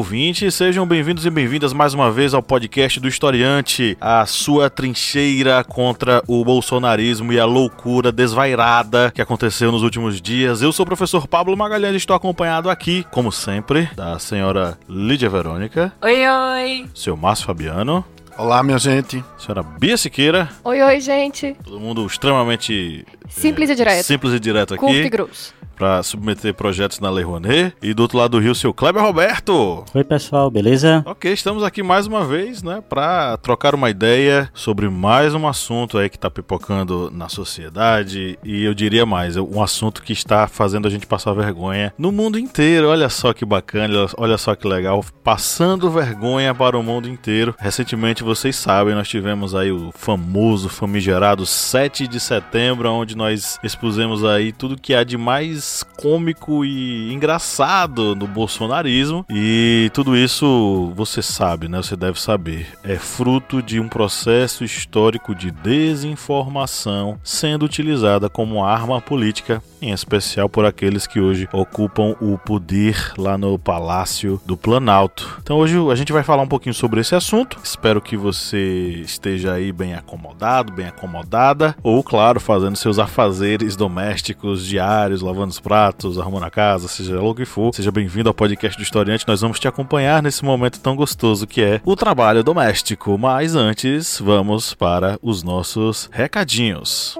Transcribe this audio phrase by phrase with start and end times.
[0.00, 4.70] Olá, ouvintes, sejam bem-vindos e bem-vindas mais uma vez ao podcast do Historiante, a sua
[4.70, 10.62] trincheira contra o bolsonarismo e a loucura desvairada que aconteceu nos últimos dias.
[10.62, 15.28] Eu sou o professor Pablo Magalhães e estou acompanhado aqui, como sempre, da senhora Lídia
[15.28, 15.92] Verônica.
[16.00, 16.86] Oi, oi.
[16.94, 18.02] Seu Márcio Fabiano.
[18.38, 19.22] Olá, minha gente.
[19.36, 20.48] Senhora Bia Siqueira.
[20.64, 21.54] Oi, oi, gente.
[21.62, 24.06] Todo mundo extremamente Simples é, e direto.
[24.06, 24.80] Simples e direto aqui.
[24.80, 27.74] Curto e grosso para submeter projetos na Lei Rouanet.
[27.80, 29.82] E do outro lado do rio, seu Kleber Roberto.
[29.94, 31.02] Oi, pessoal, beleza?
[31.06, 35.96] Ok, estamos aqui mais uma vez, né, para trocar uma ideia sobre mais um assunto
[35.96, 40.86] aí que tá pipocando na sociedade e eu diria mais, um assunto que está fazendo
[40.86, 42.90] a gente passar vergonha no mundo inteiro.
[42.90, 47.54] Olha só que bacana, olha só que legal, passando vergonha para o mundo inteiro.
[47.58, 54.26] Recentemente, vocês sabem, nós tivemos aí o famoso, famigerado 7 de setembro, onde nós expusemos
[54.26, 59.24] aí tudo que há de mais cômico e engraçado no bolsonarismo.
[59.30, 61.78] E tudo isso você sabe, né?
[61.78, 62.66] Você deve saber.
[62.82, 70.48] É fruto de um processo histórico de desinformação sendo utilizada como arma política, em especial
[70.48, 75.38] por aqueles que hoje ocupam o poder lá no Palácio do Planalto.
[75.42, 77.58] Então hoje a gente vai falar um pouquinho sobre esse assunto.
[77.62, 84.66] Espero que você esteja aí bem acomodado, bem acomodada, ou claro, fazendo seus afazeres domésticos
[84.66, 87.74] diários, lavando pratos, arrumando a casa, seja lá o que for.
[87.74, 89.26] Seja bem-vindo ao podcast do Historiante.
[89.26, 93.18] Nós vamos te acompanhar nesse momento tão gostoso que é o trabalho doméstico.
[93.18, 97.16] Mas antes, vamos para os nossos recadinhos.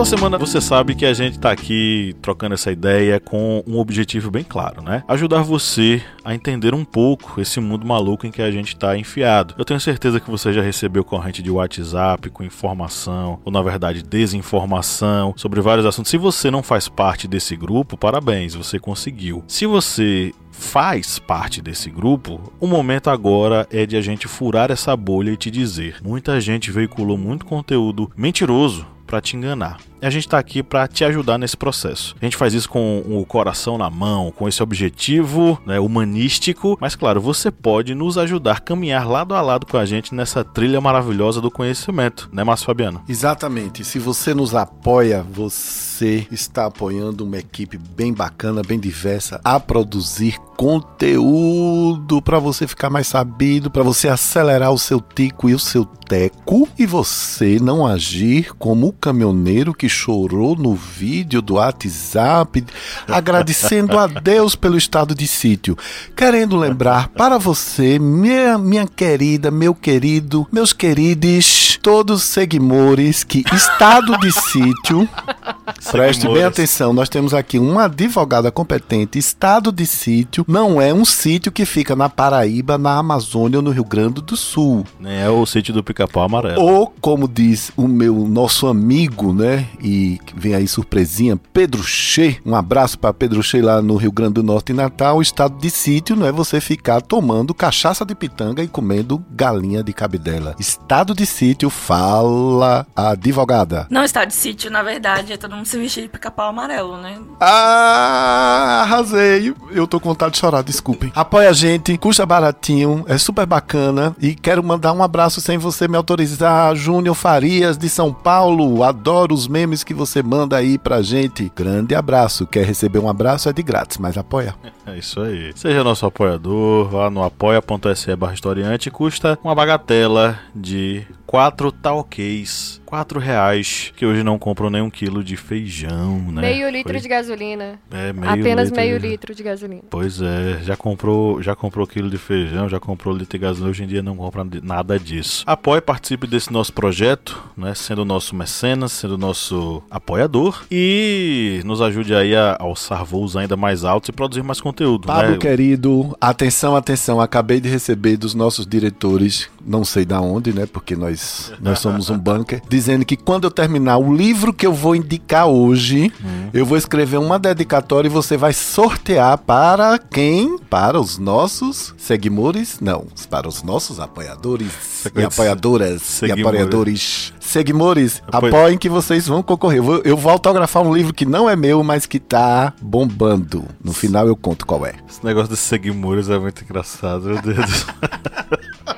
[0.00, 4.30] Toda semana você sabe que a gente está aqui trocando essa ideia com um objetivo
[4.30, 5.04] bem claro, né?
[5.06, 9.54] Ajudar você a entender um pouco esse mundo maluco em que a gente está enfiado.
[9.58, 14.02] Eu tenho certeza que você já recebeu corrente de WhatsApp com informação, ou na verdade
[14.02, 16.10] desinformação, sobre vários assuntos.
[16.10, 19.44] Se você não faz parte desse grupo, parabéns, você conseguiu.
[19.46, 24.96] Se você faz parte desse grupo, o momento agora é de a gente furar essa
[24.96, 29.89] bolha e te dizer: muita gente veiculou muito conteúdo mentiroso para te enganar.
[30.02, 32.14] A gente está aqui para te ajudar nesse processo.
[32.20, 36.96] A gente faz isso com o coração na mão, com esse objetivo né, humanístico, mas
[36.96, 40.80] claro, você pode nos ajudar a caminhar lado a lado com a gente nessa trilha
[40.80, 43.02] maravilhosa do conhecimento, né, Márcio Fabiano?
[43.08, 43.84] Exatamente.
[43.84, 50.38] Se você nos apoia, você está apoiando uma equipe bem bacana, bem diversa, a produzir
[50.56, 55.86] conteúdo para você ficar mais sabido, para você acelerar o seu tico e o seu
[55.86, 62.64] teco e você não agir como o caminhoneiro que chorou no vídeo do WhatsApp,
[63.06, 65.76] agradecendo a Deus pelo estado de sítio.
[66.16, 74.16] Querendo lembrar para você, minha, minha querida, meu querido, meus queridos, todos seguimores, que estado
[74.18, 75.08] de sítio.
[75.90, 79.18] Preste bem atenção, nós temos aqui uma advogada competente.
[79.18, 83.70] Estado de sítio não é um sítio que fica na Paraíba, na Amazônia ou no
[83.70, 84.84] Rio Grande do Sul.
[85.04, 86.60] É o sítio do Pica-Pau Amarelo.
[86.60, 89.66] Ou, como diz o meu nosso amigo, né?
[89.82, 92.40] E vem aí surpresinha, Pedro Che.
[92.44, 95.22] Um abraço para Pedro Che lá no Rio Grande do Norte e Natal.
[95.22, 99.92] Estado de sítio não é você ficar tomando cachaça de pitanga e comendo galinha de
[99.92, 100.54] cabidela.
[100.58, 103.86] Estado de sítio, fala a advogada.
[103.90, 107.18] Não, estado de sítio, na verdade, é todo mundo se vestir de pica-pau amarelo, né?
[107.40, 109.54] Ah, arrasei.
[109.70, 111.12] Eu tô com vontade de chorar, desculpem.
[111.14, 114.14] Apoia a gente, custa baratinho, é super bacana.
[114.20, 116.74] E quero mandar um abraço sem você me autorizar.
[116.74, 118.82] Júnior Farias, de São Paulo.
[118.82, 121.50] Adoro os memes que você manda aí pra gente.
[121.54, 122.46] Grande abraço.
[122.46, 123.48] Quer receber um abraço?
[123.48, 124.54] É de grátis, mas apoia.
[124.86, 125.52] É isso aí.
[125.54, 128.90] Seja nosso apoiador, vá no apoia.se barra historiante.
[128.90, 135.22] Custa uma bagatela de quatro talquês quatro reais, que hoje não compram nem um quilo
[135.22, 136.40] de feijão, né?
[136.40, 137.00] Meio litro Foi...
[137.00, 137.78] de gasolina.
[137.88, 139.08] É, meio Apenas litro meio de...
[139.08, 139.82] litro de gasolina.
[139.88, 143.84] Pois é, já comprou, já comprou quilo de feijão, já comprou litro de gasolina, hoje
[143.84, 145.44] em dia não compra nada disso.
[145.46, 147.74] Apoie, participe desse nosso projeto, né?
[147.76, 153.84] Sendo nosso mecenas, sendo nosso apoiador e nos ajude aí a alçar voos ainda mais
[153.84, 155.06] altos e produzir mais conteúdo.
[155.06, 155.38] Pablo né?
[155.38, 160.66] querido, atenção, atenção, acabei de receber dos nossos diretores, não sei da onde, né?
[160.66, 161.19] Porque nós,
[161.60, 165.46] nós somos um bunker, dizendo que quando eu terminar o livro que eu vou indicar
[165.46, 166.50] hoje, hum.
[166.52, 170.58] eu vou escrever uma dedicatória e você vai sortear para quem?
[170.58, 172.78] Para os nossos seguidores?
[172.80, 174.70] Não, para os nossos apoiadores
[175.14, 179.78] e apoiadoras e apoiadores Seguimores, Pois- apoiem que vocês vão concorrer.
[179.78, 183.64] Eu vou, eu vou autografar um livro que não é meu, mas que tá bombando.
[183.82, 184.94] No final eu conto qual é.
[185.08, 187.86] Esse negócio de seguimores é muito engraçado, meu Deus.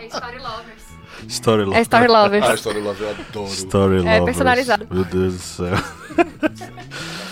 [0.03, 0.42] do céu.
[1.33, 1.81] É Story Lovers.
[1.81, 2.59] Story É Story Lovers.
[2.59, 3.47] Story Love eu adoro.
[3.53, 4.25] Story É, Lovers.
[4.25, 4.87] personalizado.
[4.91, 5.75] Meu Deus do céu.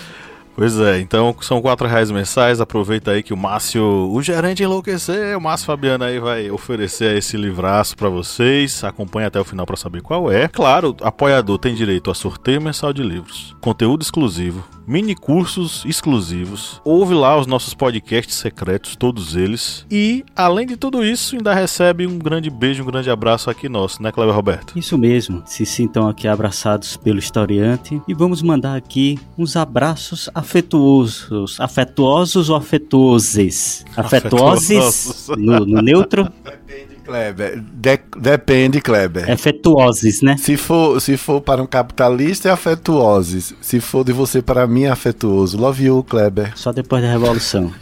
[0.53, 2.59] Pois é, então são quatro reais mensais.
[2.61, 7.37] Aproveita aí que o Márcio, o gerente enlouquecer, o Márcio Fabiano aí vai oferecer esse
[7.37, 8.83] livraço pra vocês.
[8.83, 10.47] Acompanhe até o final pra saber qual é.
[10.49, 16.81] Claro, apoiador tem direito a sorteio mensal de livros, conteúdo exclusivo, mini cursos exclusivos.
[16.83, 19.85] Ouve lá os nossos podcasts secretos, todos eles.
[19.89, 24.01] E além de tudo isso, ainda recebe um grande beijo, um grande abraço aqui nosso,
[24.01, 24.77] né, Cleber Roberto?
[24.77, 31.59] Isso mesmo, se sintam aqui abraçados pelo historiante e vamos mandar aqui uns abraços afetuosos,
[31.59, 33.85] afetuosos ou afetuoses?
[33.95, 35.27] Afetuoses Afetuosos.
[35.37, 37.61] no, no neutro, Depende, Kleber.
[37.73, 39.29] De- depende, Kleber.
[39.29, 40.37] afetuoses, né?
[40.37, 43.53] Se for, se for para um capitalista, é afetuosos.
[43.61, 45.57] Se for de você para mim, é afetuoso.
[45.57, 46.53] Love you, Kleber.
[46.55, 47.71] Só depois da revolução.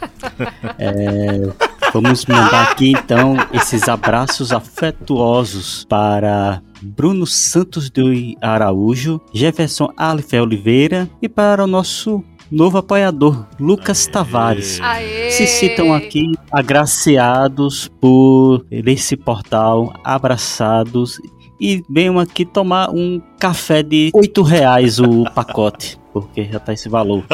[0.78, 1.50] É,
[1.92, 11.08] vamos mandar aqui então esses abraços afetuosos para Bruno Santos de Araújo, Jefferson Alife Oliveira
[11.20, 14.12] e para o nosso novo apoiador, Lucas Aê.
[14.12, 14.80] Tavares.
[14.80, 15.30] Aê!
[15.30, 21.20] Se citam aqui agraciados por esse portal, abraçados
[21.60, 26.88] e venham aqui tomar um café de 8 reais o pacote, porque já tá esse
[26.88, 27.24] valor.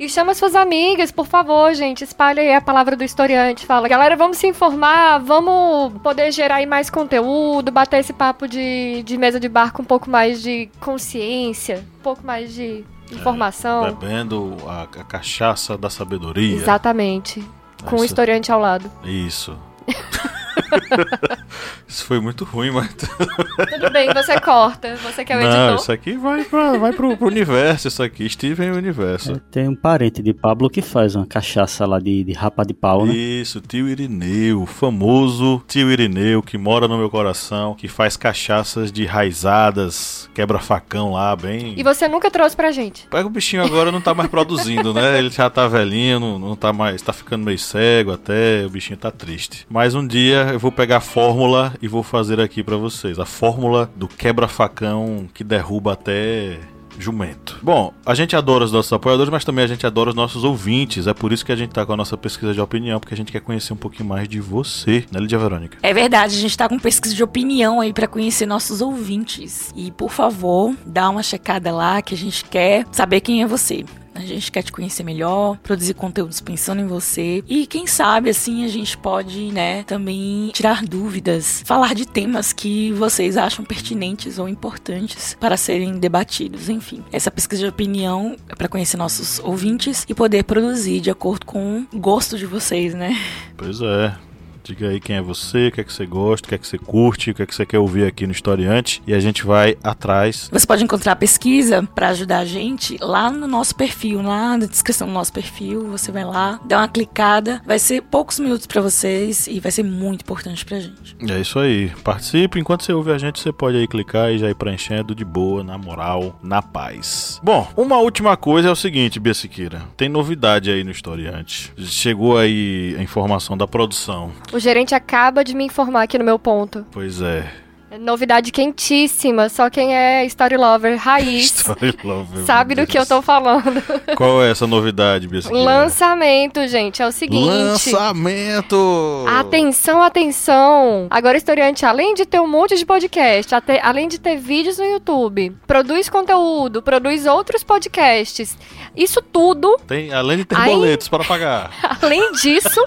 [0.00, 2.02] E chama suas amigas, por favor, gente.
[2.02, 3.64] Espalha aí a palavra do historiante.
[3.64, 9.02] Fala, galera, vamos se informar, vamos poder gerar aí mais conteúdo, bater esse papo de,
[9.04, 13.84] de mesa de bar com um pouco mais de consciência, um pouco mais de informação.
[13.94, 16.54] Bebendo a, a cachaça da sabedoria.
[16.56, 17.44] Exatamente.
[17.84, 18.90] Com o Essa- historiante ao lado.
[19.04, 19.56] Isso.
[21.86, 22.88] Isso foi muito ruim, mas.
[22.94, 24.96] Tudo bem, você corta.
[24.96, 25.74] Você que é o Não, editor.
[25.76, 28.28] isso aqui vai, pra, vai pro, pro universo, isso aqui.
[28.28, 29.40] Steven Universo.
[29.50, 33.04] Tem um parente de Pablo que faz uma cachaça lá de, de rapa de pau,
[33.04, 33.12] né?
[33.12, 38.90] Isso, tio Irineu, o famoso tio Irineu que mora no meu coração, que faz cachaças
[38.90, 41.74] de raizadas, quebra facão lá, bem.
[41.76, 43.06] E você nunca trouxe pra gente.
[43.08, 45.18] Pega o bichinho agora não tá mais produzindo, né?
[45.18, 47.02] Ele já tá velhinho, não, não tá mais.
[47.02, 49.66] tá ficando meio cego até, o bichinho tá triste.
[49.68, 53.18] Mas um dia eu vou pegar a fórmula e vou fazer aqui pra vocês.
[53.18, 56.58] A fórmula do quebra-facão que derruba até.
[56.98, 57.58] Jumento.
[57.62, 61.06] Bom, a gente adora os nossos apoiadores, mas também a gente adora os nossos ouvintes.
[61.06, 63.16] É por isso que a gente tá com a nossa pesquisa de opinião, porque a
[63.16, 65.78] gente quer conhecer um pouquinho mais de você, né, Lídia Verônica?
[65.82, 69.72] É verdade, a gente tá com pesquisa de opinião aí pra conhecer nossos ouvintes.
[69.74, 73.86] E por favor, dá uma checada lá que a gente quer saber quem é você.
[74.14, 77.42] A gente quer te conhecer melhor, produzir conteúdos pensando em você.
[77.48, 82.92] E quem sabe, assim, a gente pode, né, também tirar dúvidas, falar de temas que
[82.92, 86.68] vocês acham pertinentes ou importantes para serem debatidos.
[86.68, 91.46] Enfim, essa pesquisa de opinião é para conhecer nossos ouvintes e poder produzir de acordo
[91.46, 93.16] com o gosto de vocês, né?
[93.56, 94.31] Pois é.
[94.64, 96.66] Diga aí quem é você, o que é que você gosta, o que é que
[96.66, 99.02] você curte, o que é que você quer ouvir aqui no Historiante.
[99.06, 100.48] E a gente vai atrás.
[100.52, 104.66] Você pode encontrar a pesquisa para ajudar a gente lá no nosso perfil, lá na
[104.66, 105.88] descrição do nosso perfil.
[105.90, 109.82] Você vai lá, dá uma clicada, vai ser poucos minutos para vocês e vai ser
[109.82, 111.16] muito importante pra gente.
[111.28, 111.90] É isso aí.
[112.04, 112.58] Participe.
[112.58, 115.64] Enquanto você ouve a gente, você pode aí clicar e já ir preenchendo de boa,
[115.64, 117.40] na moral, na paz.
[117.42, 119.82] Bom, uma última coisa é o seguinte, Bia Siqueira.
[119.96, 121.72] Tem novidade aí no Historiante.
[121.78, 124.30] Chegou aí a informação da produção.
[124.52, 126.86] O gerente acaba de me informar aqui no meu ponto.
[126.92, 127.50] Pois é.
[127.90, 129.50] É Novidade quentíssima.
[129.50, 133.82] Só quem é Story Lover raiz Story Lover, sabe do que eu tô falando.
[134.16, 135.40] Qual é essa novidade, Bia?
[135.50, 137.02] Lançamento, gente.
[137.02, 137.50] É o seguinte.
[137.50, 139.26] Lançamento!
[139.28, 141.06] Atenção, atenção!
[141.10, 144.84] Agora, historiante, além de ter um monte de podcast, ate- além de ter vídeos no
[144.86, 148.56] YouTube, produz conteúdo, produz outros podcasts.
[148.96, 151.70] Isso tudo, Tem, além de ter Aí- boletos para pagar.
[152.00, 152.82] além disso,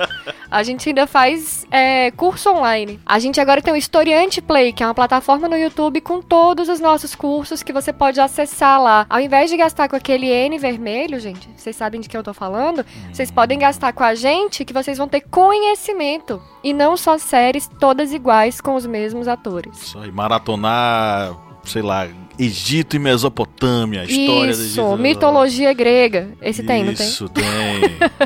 [0.55, 2.97] a gente ainda faz é, curso online.
[3.05, 6.69] A gente agora tem o Historiante Play, que é uma plataforma no YouTube com todos
[6.69, 9.05] os nossos cursos que você pode acessar lá.
[9.09, 12.33] Ao invés de gastar com aquele N vermelho, gente, vocês sabem de que eu tô
[12.33, 16.41] falando, vocês podem gastar com a gente que vocês vão ter conhecimento.
[16.63, 19.77] E não só séries todas iguais com os mesmos atores.
[19.77, 21.35] Isso aí, maratonar,
[21.65, 22.07] sei lá,
[22.37, 24.97] Egito e Mesopotâmia, a história do Isso, Egito.
[24.97, 26.29] mitologia grega.
[26.41, 27.07] Esse tem, não tem?
[27.07, 27.43] Isso, tem.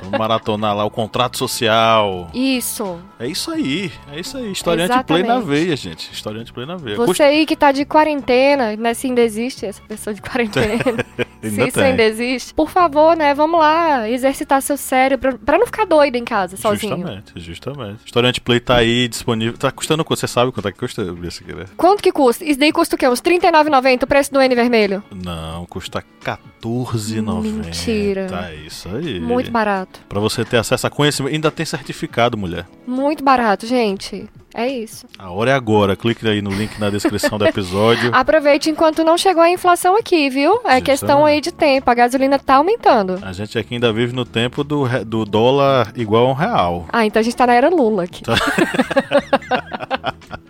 [0.01, 2.29] Vamos maratonar lá o contrato social.
[2.33, 2.99] Isso.
[3.19, 4.51] É isso aí, é isso aí.
[4.51, 6.09] Historiante play na veia, gente.
[6.11, 6.95] Historiante play na veia.
[6.97, 8.93] Você aí que tá de quarentena, né?
[8.93, 10.83] Se ainda existe essa pessoa de quarentena.
[11.41, 12.53] se isso ainda existe.
[12.53, 13.33] Por favor, né?
[13.33, 16.95] Vamos lá exercitar seu cérebro pra não ficar doido em casa, sozinho.
[16.97, 18.05] Justamente, justamente.
[18.05, 19.57] Historiante Play tá aí disponível.
[19.57, 20.19] Tá custando quanto?
[20.19, 21.65] Você sabe quanto é que custa né?
[21.77, 22.43] Quanto que custa?
[22.43, 23.07] Isso daí custa o quê?
[23.07, 25.03] Uns R$39,90 o preço do N vermelho?
[25.13, 27.41] Não, custa R$14,90.
[27.41, 28.49] Mentira.
[28.51, 29.19] É isso aí.
[29.19, 29.99] Muito barato.
[30.07, 31.33] Pra você ter acesso a conhecimento.
[31.33, 32.65] Ainda tem certificado, mulher.
[32.87, 34.27] Muito barato, gente.
[34.53, 35.05] É isso.
[35.17, 35.95] A hora é agora.
[35.95, 38.09] Clique aí no link na descrição do episódio.
[38.13, 40.53] Aproveite enquanto não chegou a inflação aqui, viu?
[40.53, 40.83] É Justamente.
[40.83, 41.89] questão aí de tempo.
[41.89, 43.19] A gasolina tá aumentando.
[43.21, 46.85] A gente aqui ainda vive no tempo do, do dólar igual a um real.
[46.91, 48.23] Ah, então a gente tá na era Lula aqui.
[48.23, 48.35] Tá.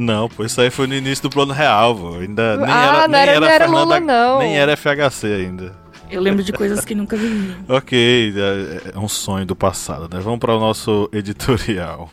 [0.00, 2.14] Não, pô, isso aí foi no início do plano real, vô.
[2.20, 4.38] Ainda nem Ah, era, não nem era- era, não era Fernanda- Lula, não.
[4.38, 5.72] Nem era FHC ainda.
[6.08, 7.54] Eu lembro de coisas que nunca vivi.
[7.68, 10.20] Ok, é, é um sonho do passado, né?
[10.22, 12.10] Vamos para o nosso editorial.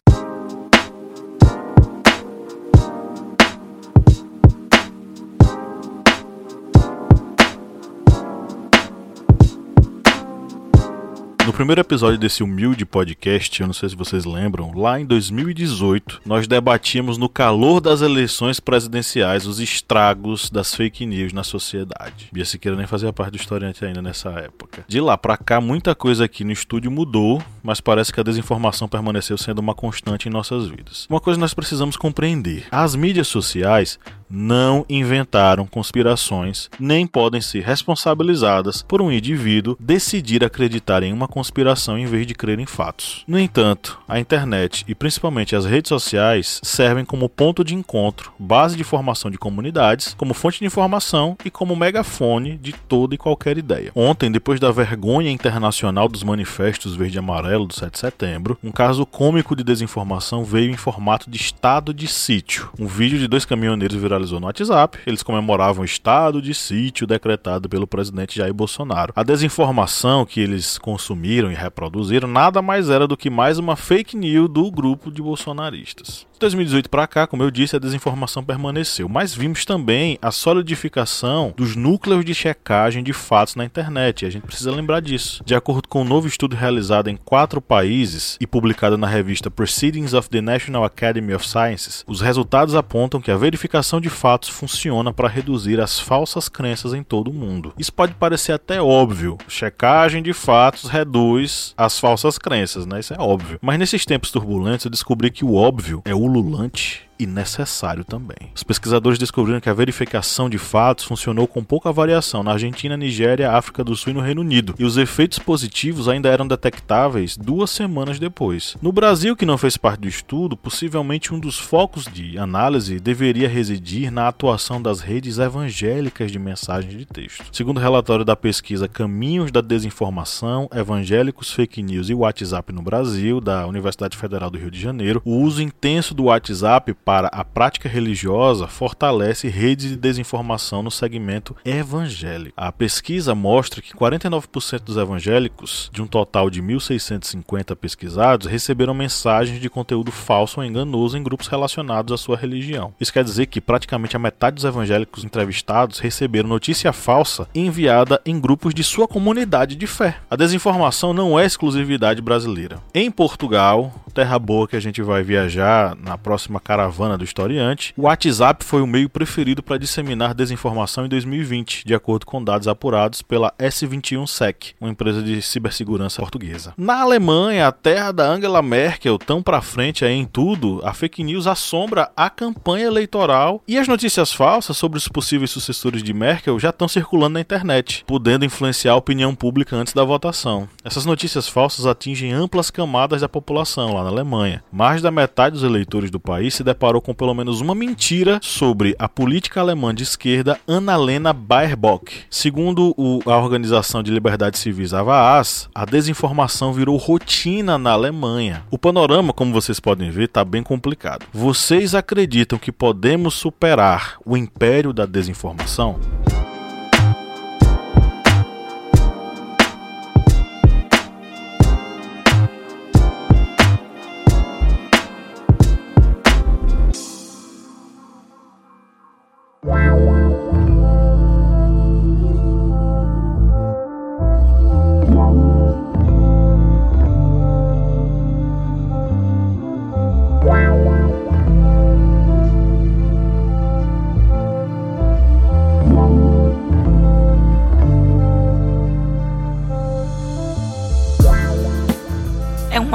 [11.45, 16.21] No primeiro episódio desse humilde podcast, eu não sei se vocês lembram, lá em 2018,
[16.25, 22.29] nós debatíamos no calor das eleições presidenciais os estragos das fake news na sociedade.
[22.33, 24.83] Bia Siqueira nem fazia parte do historiante ainda nessa época.
[24.87, 28.87] De lá pra cá, muita coisa aqui no estúdio mudou, mas parece que a desinformação
[28.87, 31.05] permaneceu sendo uma constante em nossas vidas.
[31.07, 38.81] Uma coisa nós precisamos compreender: as mídias sociais não inventaram conspirações, nem podem ser responsabilizadas
[38.81, 43.25] por um indivíduo decidir acreditar em uma conspiração em vez de crer em fatos.
[43.27, 48.77] No entanto, a internet e principalmente as redes sociais servem como ponto de encontro, base
[48.77, 53.57] de formação de comunidades, como fonte de informação e como megafone de toda e qualquer
[53.57, 53.91] ideia.
[53.93, 58.71] Ontem, depois da vergonha internacional dos manifestos verde e amarelo do 7 de setembro, um
[58.71, 62.69] caso cômico de desinformação veio em formato de estado de sítio.
[62.79, 64.99] Um vídeo de dois caminhoneiros viralizou no WhatsApp.
[65.05, 69.11] Eles comemoravam o estado de sítio decretado pelo presidente Jair Bolsonaro.
[69.13, 70.77] A desinformação que eles
[71.25, 75.21] consumiram e reproduziram nada mais era do que mais uma fake news do grupo de
[75.21, 76.27] bolsonaristas.
[76.35, 81.53] De 2018 para cá, como eu disse, a desinformação permaneceu, mas vimos também a solidificação
[81.55, 85.41] dos núcleos de checagem de fatos na internet, e a gente precisa lembrar disso.
[85.45, 90.13] De acordo com um novo estudo realizado em quatro países e publicado na revista Proceedings
[90.13, 95.13] of the National Academy of Sciences, os resultados apontam que a verificação de fatos funciona
[95.13, 97.71] para reduzir as falsas crenças em todo o mundo.
[97.79, 102.99] Isso pode parecer até óbvio, checagem de fatos reduz as falsas crenças, né?
[102.99, 103.57] Isso é óbvio.
[103.61, 108.51] Mas nesses tempos turbulentos eu descobri que o óbvio é ululante e necessário também.
[108.55, 113.51] Os pesquisadores descobriram que a verificação de fatos funcionou com pouca variação na Argentina, Nigéria,
[113.51, 117.69] África do Sul e no Reino Unido, e os efeitos positivos ainda eram detectáveis duas
[117.69, 118.75] semanas depois.
[118.81, 123.47] No Brasil, que não fez parte do estudo, possivelmente um dos focos de análise deveria
[123.47, 127.45] residir na atuação das redes evangélicas de mensagens de texto.
[127.51, 133.39] Segundo o relatório da pesquisa Caminhos da Desinformação, Evangélicos, Fake News e WhatsApp no Brasil,
[133.39, 137.87] da Universidade Federal do Rio de Janeiro, o uso intenso do WhatsApp para a prática
[137.87, 142.55] religiosa fortalece redes de desinformação no segmento evangélico.
[142.57, 149.61] A pesquisa mostra que 49% dos evangélicos, de um total de 1.650 pesquisados, receberam mensagens
[149.61, 152.93] de conteúdo falso ou enganoso em grupos relacionados à sua religião.
[152.99, 158.39] Isso quer dizer que praticamente a metade dos evangélicos entrevistados receberam notícia falsa enviada em
[158.39, 160.17] grupos de sua comunidade de fé.
[160.29, 162.81] A desinformação não é exclusividade brasileira.
[162.93, 168.03] Em Portugal, terra boa que a gente vai viajar na próxima caravana do historiante, o
[168.03, 173.21] WhatsApp foi o meio preferido para disseminar desinformação em 2020, de acordo com dados apurados
[173.21, 176.73] pela S21Sec, uma empresa de cibersegurança portuguesa.
[176.77, 181.21] Na Alemanha, a terra da Angela Merkel, tão pra frente aí em tudo, a fake
[181.21, 186.57] news assombra a campanha eleitoral e as notícias falsas sobre os possíveis sucessores de Merkel
[186.57, 190.69] já estão circulando na internet, podendo influenciar a opinião pública antes da votação.
[190.85, 194.63] Essas notícias falsas atingem amplas camadas da população lá na Alemanha.
[194.71, 198.95] Mais da metade dos eleitores do país se deparou com pelo menos uma mentira sobre
[198.99, 202.13] a política alemã de esquerda Annalena Baerbock.
[202.29, 208.63] Segundo o- a Organização de Liberdades Civis AVAAS, a desinformação virou rotina na Alemanha.
[208.69, 211.25] O panorama, como vocês podem ver, está bem complicado.
[211.33, 215.99] Vocês acreditam que podemos superar o império da desinformação?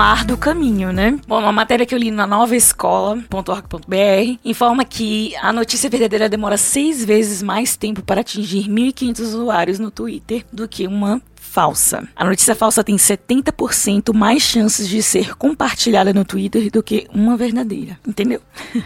[0.00, 1.21] Um árduo caminho, né?
[1.28, 7.04] Bom, uma matéria que eu li na novaescola.org.br informa que a notícia verdadeira demora seis
[7.04, 12.09] vezes mais tempo para atingir 1.500 usuários no Twitter do que uma falsa.
[12.16, 17.37] A notícia falsa tem 70% mais chances de ser compartilhada no Twitter do que uma
[17.37, 18.00] verdadeira.
[18.09, 18.40] Entendeu?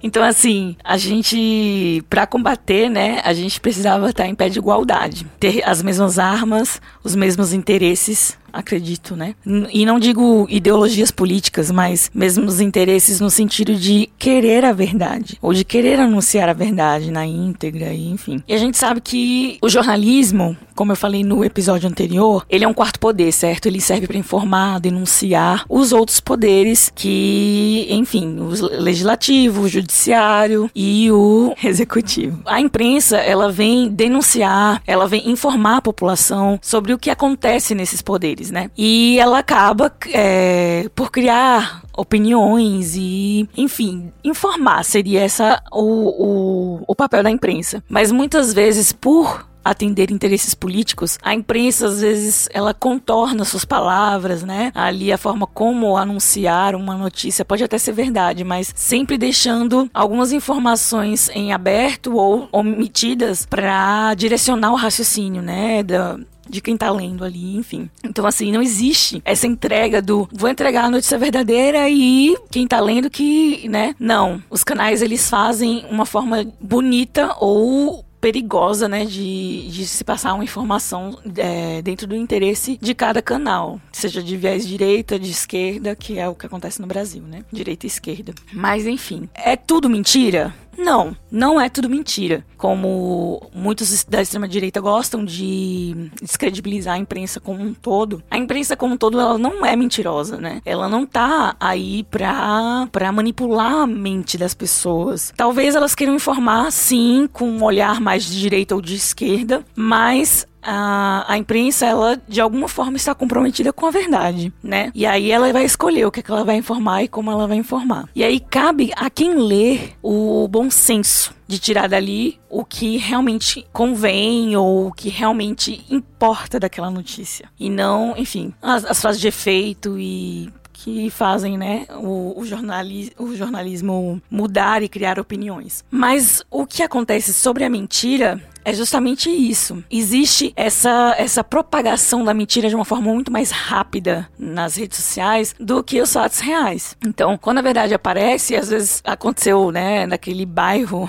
[0.00, 5.26] Então, assim, a gente, para combater, né, a gente precisava estar em pé de igualdade,
[5.40, 9.34] ter as mesmas armas, os mesmos interesses, acredito, né?
[9.72, 15.38] E não digo ideologias políticas, mas mesmo os interesses no sentido de querer a verdade,
[15.40, 18.42] ou de querer anunciar a verdade na íntegra, enfim.
[18.46, 22.68] E a gente sabe que o jornalismo, como eu falei no episódio anterior, ele é
[22.68, 23.66] um quarto poder, certo?
[23.66, 28.48] Ele serve para informar, denunciar os outros poderes que, enfim, o
[28.80, 32.40] legislativo, o judiciário e o executivo.
[32.46, 38.02] A imprensa, ela vem denunciar, ela vem informar a população sobre o que acontece nesses
[38.02, 38.70] poderes né?
[38.76, 46.94] E ela acaba é, por criar opiniões e, enfim, informar seria essa o, o, o
[46.94, 47.82] papel da imprensa.
[47.88, 54.42] Mas muitas vezes, por atender interesses políticos, a imprensa às vezes ela contorna suas palavras,
[54.42, 54.72] né?
[54.74, 60.32] Ali a forma como anunciar uma notícia pode até ser verdade, mas sempre deixando algumas
[60.32, 65.82] informações em aberto ou omitidas para direcionar o raciocínio, né?
[65.82, 67.90] Da, de quem tá lendo ali, enfim.
[68.04, 72.80] Então, assim, não existe essa entrega do vou entregar a notícia verdadeira e quem tá
[72.80, 73.94] lendo que, né?
[73.98, 74.42] Não.
[74.50, 80.44] Os canais, eles fazem uma forma bonita ou perigosa, né, de, de se passar uma
[80.44, 86.18] informação é, dentro do interesse de cada canal, seja de viés direita, de esquerda, que
[86.18, 88.34] é o que acontece no Brasil, né, direita e esquerda.
[88.52, 90.54] Mas enfim, é tudo mentira?
[90.78, 92.44] Não, não é tudo mentira.
[92.56, 98.94] Como muitos da extrema-direita gostam de descredibilizar a imprensa como um todo, a imprensa como
[98.94, 100.62] um todo ela não é mentirosa, né?
[100.64, 105.32] Ela não tá aí pra, pra manipular a mente das pessoas.
[105.36, 110.46] Talvez elas queiram informar, sim, com um olhar mais de direita ou de esquerda, mas
[110.70, 114.92] a, a imprensa, ela de alguma forma está comprometida com a verdade, né?
[114.94, 117.46] E aí ela vai escolher o que, é que ela vai informar e como ela
[117.46, 118.06] vai informar.
[118.14, 123.66] E aí cabe a quem lê o bom senso de tirar dali o que realmente
[123.72, 127.48] convém ou o que realmente importa daquela notícia.
[127.58, 133.12] E não, enfim, as, as frases de efeito e que fazem né, o, o, jornali
[133.18, 135.84] o jornalismo mudar e criar opiniões.
[135.90, 139.82] Mas o que acontece sobre a mentira é justamente isso.
[139.90, 145.54] Existe essa, essa propagação da mentira de uma forma muito mais rápida nas redes sociais
[145.58, 146.94] do que os fatos reais.
[147.02, 151.08] Então, quando a verdade aparece, às vezes aconteceu, né, naquele bairro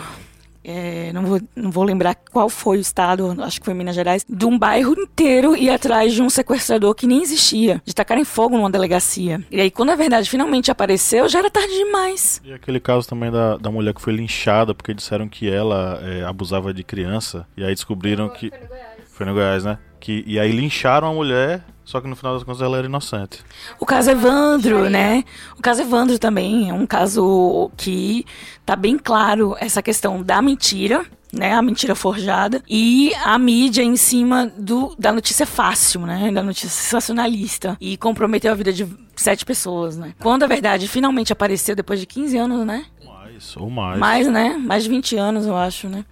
[0.64, 4.26] é, não, vou, não vou lembrar qual foi o estado, acho que foi Minas Gerais,
[4.28, 8.58] de um bairro inteiro ir atrás de um sequestrador que nem existia, de tacarem fogo
[8.58, 9.44] numa delegacia.
[9.50, 12.42] E aí, quando a verdade finalmente apareceu, já era tarde demais.
[12.44, 16.24] E aquele caso também da, da mulher que foi linchada porque disseram que ela é,
[16.24, 18.50] abusava de criança, e aí descobriram que.
[18.50, 19.00] Foi no Goiás.
[19.08, 19.78] Foi no Goiás, né?
[20.00, 23.44] Que, e aí lincharam a mulher só que no final das contas ela era inocente.
[23.80, 25.24] O caso Evandro, né?
[25.58, 28.28] O caso Evandro também é um caso que
[28.64, 33.96] tá bem claro essa questão da mentira, né, a mentira forjada e a mídia em
[33.98, 39.44] cima do, da notícia fácil, né, da notícia sensacionalista e comprometeu a vida de sete
[39.44, 40.14] pessoas, né.
[40.20, 42.86] Quando a verdade finalmente apareceu depois de 15 anos, né?
[43.04, 44.00] Mais ou mais.
[44.00, 44.62] Mais, né?
[44.64, 46.06] Mais de 20 anos, eu acho, né?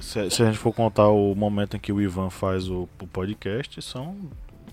[0.00, 3.06] Se, se a gente for contar o momento em que o Ivan faz o, o
[3.06, 4.16] podcast, são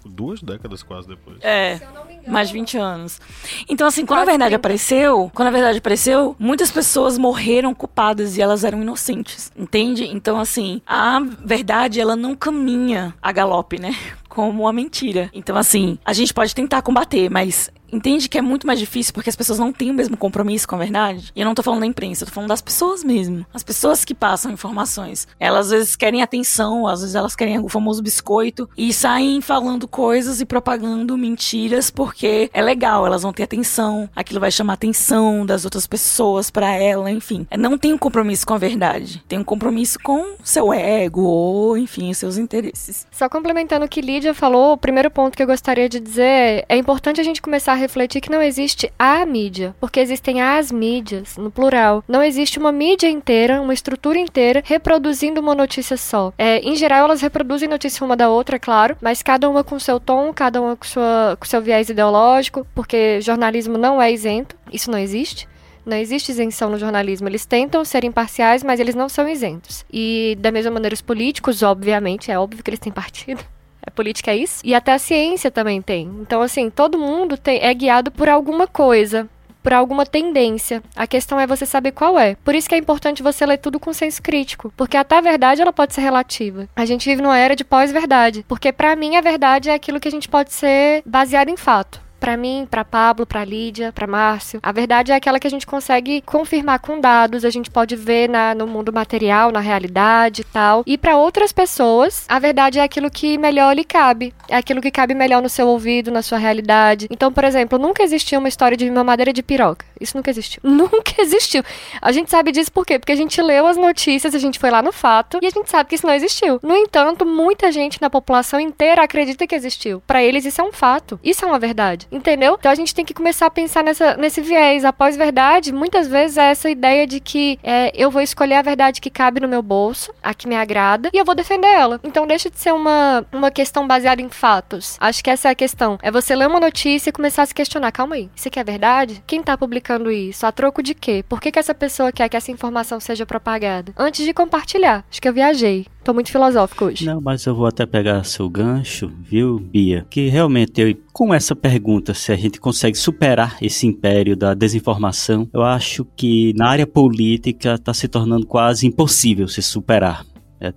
[0.06, 1.38] duas décadas quase depois.
[1.42, 1.80] É,
[2.28, 3.22] mais de 20 anos.
[3.68, 4.56] Então, assim, quando quase a verdade 30.
[4.56, 10.06] apareceu, quando a verdade apareceu, muitas pessoas morreram culpadas e elas eram inocentes, entende?
[10.06, 13.96] Então, assim, a verdade, ela não caminha a galope, né?
[14.30, 15.30] Como a mentira.
[15.34, 19.30] Então, assim, a gente pode tentar combater, mas entende que é muito mais difícil porque
[19.30, 21.32] as pessoas não têm o mesmo compromisso com a verdade.
[21.36, 23.46] E eu não tô falando da imprensa, eu tô falando das pessoas mesmo.
[23.54, 25.28] As pessoas que passam informações.
[25.40, 29.88] Elas às vezes querem atenção, às vezes elas querem o famoso biscoito e saem falando
[29.88, 35.46] coisas e propagando mentiras porque é legal, elas vão ter atenção, aquilo vai chamar atenção
[35.46, 37.46] das outras pessoas para ela, enfim.
[37.50, 41.78] É, não tem um compromisso com a verdade, tem um compromisso com seu ego ou,
[41.78, 43.06] enfim, seus interesses.
[43.12, 46.66] Só complementando o que Lídia falou, o primeiro ponto que eu gostaria de dizer é,
[46.68, 50.74] é importante a gente começar a refletir que não existe a mídia, porque existem as
[50.74, 52.04] mídias, no plural.
[52.06, 56.34] Não existe uma mídia inteira, uma estrutura inteira, reproduzindo uma notícia só.
[56.38, 59.80] É, em geral, elas reproduzem notícia uma da outra, é claro, mas cada uma com
[59.80, 64.54] seu tom, cada uma com, sua, com seu viés ideológico, porque jornalismo não é isento,
[64.70, 65.48] isso não existe.
[65.86, 67.30] Não existe isenção no jornalismo.
[67.30, 69.86] Eles tentam ser imparciais, mas eles não são isentos.
[69.90, 73.42] E da mesma maneira, os políticos, obviamente, é óbvio que eles têm partido.
[73.90, 74.62] A política é isso.
[74.64, 76.06] E até a ciência também tem.
[76.22, 79.28] Então, assim, todo mundo tem, é guiado por alguma coisa
[79.62, 80.82] por alguma tendência.
[80.96, 82.36] A questão é você saber qual é.
[82.46, 85.62] Por isso que é importante você ler tudo com senso crítico, porque até a verdade
[85.62, 86.70] ela pode ser relativa.
[86.78, 90.08] A gente vive numa era de pós-verdade, porque para mim a verdade é aquilo que
[90.08, 94.60] a gente pode ser baseado em fato para mim, para Pablo, para Lídia, para Márcio.
[94.62, 98.30] A verdade é aquela que a gente consegue confirmar com dados, a gente pode ver
[98.30, 100.84] na, no mundo material, na realidade e tal.
[100.86, 105.14] E para outras pessoas, a verdade é aquilo que melhor lhe cabe, aquilo que cabe
[105.14, 107.08] melhor no seu ouvido, na sua realidade.
[107.10, 109.86] Então, por exemplo, nunca existiu uma história de mamadeira de piroca.
[110.00, 110.62] Isso nunca existiu.
[110.80, 111.64] Nunca existiu.
[112.02, 112.98] A gente sabe disso por quê?
[112.98, 115.70] Porque a gente leu as notícias, a gente foi lá no fato e a gente
[115.70, 116.60] sabe que isso não existiu.
[116.64, 120.02] No entanto, muita gente na população inteira acredita que existiu.
[120.08, 121.20] Para eles isso é um fato.
[121.24, 122.08] Isso é uma verdade.
[122.12, 122.56] Entendeu?
[122.58, 124.86] Então a gente tem que começar a pensar nessa, nesse viés.
[124.86, 129.02] A pós-verdade, muitas vezes, é essa ideia de que é, eu vou escolher a verdade
[129.02, 132.00] que cabe no meu bolso, a que me agrada, e eu vou defender ela.
[132.04, 134.98] Então deixa de ser uma, uma questão baseada em fatos.
[135.00, 136.00] Acho que essa é a questão.
[136.02, 138.64] É você ler uma notícia e começar a se questionar: calma aí, isso aqui é
[138.64, 139.22] verdade?
[139.28, 140.46] Quem tá publicando isso?
[140.46, 141.24] A troco de quê?
[141.28, 143.94] Por que, que essa pessoa quer que essa informação seja propagada?
[143.98, 145.04] Antes de compartilhar.
[145.12, 145.86] Acho que eu viajei.
[146.04, 147.06] Tô muito filosófico hoje.
[147.06, 150.08] Não, mas eu vou até pegar seu gancho, viu, Bia?
[150.10, 155.50] Que realmente, eu, com essa pergunta, se a gente consegue superar esse império da desinformação,
[155.54, 160.26] eu acho que na área política está se tornando quase impossível se superar.
[160.62, 160.74] É,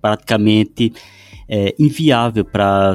[0.00, 0.92] praticamente
[1.52, 2.94] é, inviável para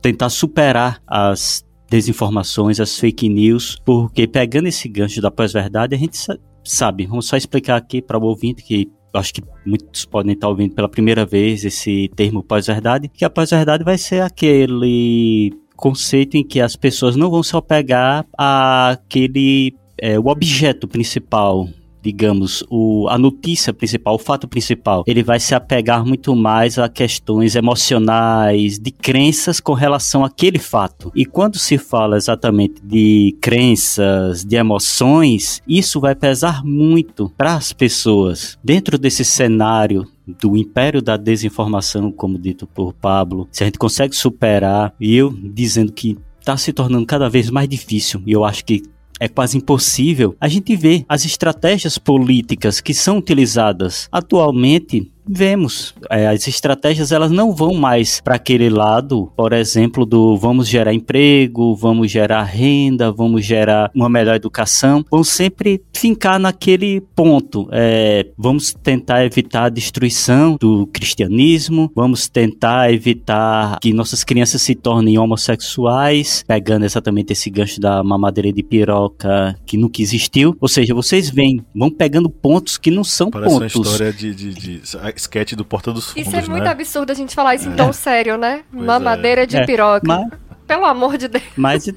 [0.00, 6.16] tentar superar as desinformações, as fake news, porque pegando esse gancho da pós-verdade, a gente
[6.64, 10.74] sabe, vamos só explicar aqui para o ouvinte que acho que muitos podem estar ouvindo
[10.74, 16.60] pela primeira vez esse termo pós-verdade, que a pós-verdade vai ser aquele conceito em que
[16.60, 21.68] as pessoas não vão se apegar àquele é, o objeto principal
[22.02, 26.88] digamos, o, a notícia principal, o fato principal, ele vai se apegar muito mais a
[26.88, 31.12] questões emocionais, de crenças com relação àquele fato.
[31.14, 37.72] E quando se fala exatamente de crenças, de emoções, isso vai pesar muito para as
[37.72, 38.58] pessoas.
[38.62, 44.14] Dentro desse cenário do império da desinformação, como dito por Pablo, se a gente consegue
[44.14, 48.64] superar, e eu dizendo que está se tornando cada vez mais difícil, e eu acho
[48.64, 48.82] que
[49.22, 56.26] é quase impossível, a gente vê as estratégias políticas que são utilizadas atualmente vemos é,
[56.26, 61.74] as estratégias elas não vão mais para aquele lado, por exemplo, do vamos gerar emprego,
[61.74, 67.68] vamos gerar renda, vamos gerar uma melhor educação, vão sempre fincar naquele ponto.
[67.70, 74.74] É, vamos tentar evitar a destruição do cristianismo, vamos tentar evitar que nossas crianças se
[74.74, 80.56] tornem homossexuais, pegando exatamente esse gancho da mamadeira de piroca que nunca existiu.
[80.60, 83.76] Ou seja, vocês vêm, vão pegando pontos que não são Parece pontos.
[83.76, 84.80] uma história de, de, de
[85.18, 86.70] sketch do Porta dos Fundos, Isso é muito né?
[86.70, 88.62] absurdo a gente falar isso em tão sério, né?
[88.72, 90.06] Pois Mamadeira de É, piroca.
[90.06, 90.28] mas-
[90.66, 91.44] Pelo amor de Deus.
[91.56, 91.88] Mas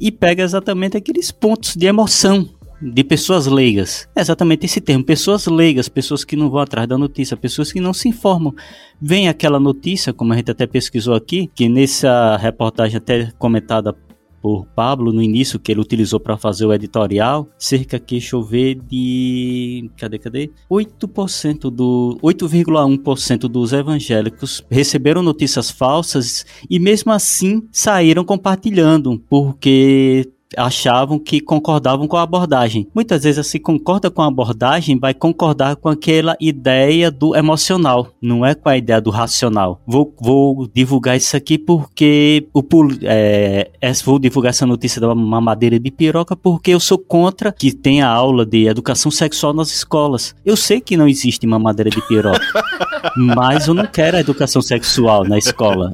[0.00, 2.48] e pega exatamente aqueles pontos de emoção
[2.80, 4.08] de pessoas leigas.
[4.16, 7.80] É exatamente esse termo, pessoas leigas, pessoas que não vão atrás da notícia, pessoas que
[7.80, 8.52] não se informam.
[9.00, 13.94] Vem aquela notícia, como a gente até pesquisou aqui, que nessa reportagem até comentada
[14.42, 18.42] por Pablo no início, que ele utilizou para fazer o editorial, cerca que deixa eu
[18.42, 20.50] ver de cadê, cadê?
[20.70, 31.18] 8% do 8,1% dos evangélicos receberam notícias falsas e mesmo assim saíram compartilhando, porque achavam
[31.18, 32.86] que concordavam com a abordagem.
[32.94, 38.44] Muitas vezes, se concorda com a abordagem, vai concordar com aquela ideia do emocional, não
[38.44, 39.80] é com a ideia do racional.
[39.86, 42.62] Vou, vou divulgar isso aqui porque o
[43.02, 47.72] é, essa- vou divulgar essa notícia da mamadeira de piroca porque eu sou contra que
[47.72, 50.34] tenha aula de educação sexual nas escolas.
[50.44, 52.40] Eu sei que não existe mamadeira de piroca,
[53.16, 55.92] mas eu não quero a educação sexual na escola.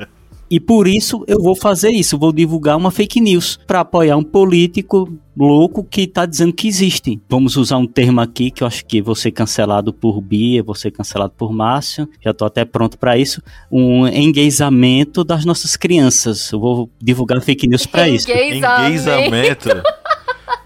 [0.51, 4.23] E por isso eu vou fazer isso, vou divulgar uma fake news para apoiar um
[4.23, 7.21] político louco que tá dizendo que existe.
[7.29, 10.75] Vamos usar um termo aqui que eu acho que vou ser cancelado por Bia, vou
[10.75, 16.51] ser cancelado por Márcio, já tô até pronto para isso, um enguezamento das nossas crianças.
[16.51, 18.29] Eu vou divulgar fake news para isso.
[18.31, 19.69] Enguezamento.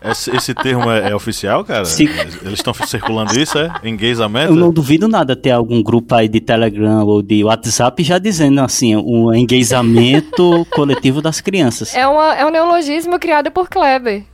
[0.04, 1.84] Esse, esse termo é, é oficial, cara?
[1.84, 2.08] Sim.
[2.42, 3.72] Eles estão circulando isso, é?
[3.84, 4.52] Enguezamento?
[4.52, 8.60] Eu não duvido nada ter algum grupo aí de Telegram ou de WhatsApp já dizendo
[8.60, 11.94] assim, um enguezamento coletivo das crianças.
[11.94, 14.24] É, uma, é um neologismo criado por Kleber.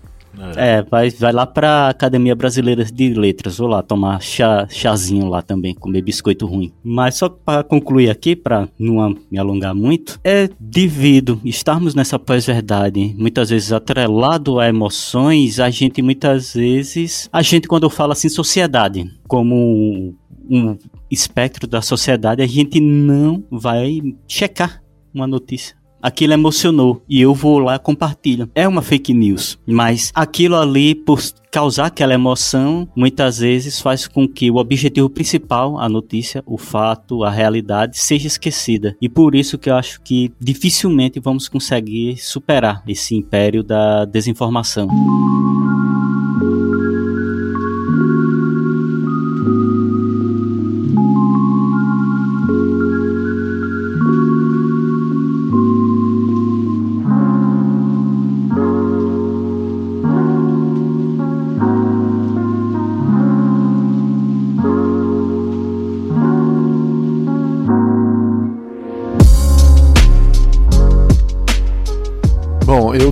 [0.57, 5.43] É, vai, vai lá pra Academia Brasileira de Letras, vou lá tomar chá, chazinho lá
[5.43, 6.73] também, comer biscoito ruim.
[6.83, 13.15] Mas só para concluir aqui, para não me alongar muito, é devido estarmos nessa pós-verdade,
[13.19, 18.29] muitas vezes atrelado a emoções, a gente muitas vezes, a gente quando eu falo assim
[18.29, 20.15] sociedade, como
[20.51, 20.77] um
[21.11, 25.78] espectro da sociedade, a gente não vai checar uma notícia.
[26.01, 28.49] Aquilo emocionou e eu vou lá compartilho.
[28.55, 34.29] É uma fake news, mas aquilo ali, por causar aquela emoção, muitas vezes faz com
[34.29, 38.97] que o objetivo principal, a notícia, o fato, a realidade, seja esquecida.
[39.01, 44.89] E por isso que eu acho que dificilmente vamos conseguir superar esse império da desinformação.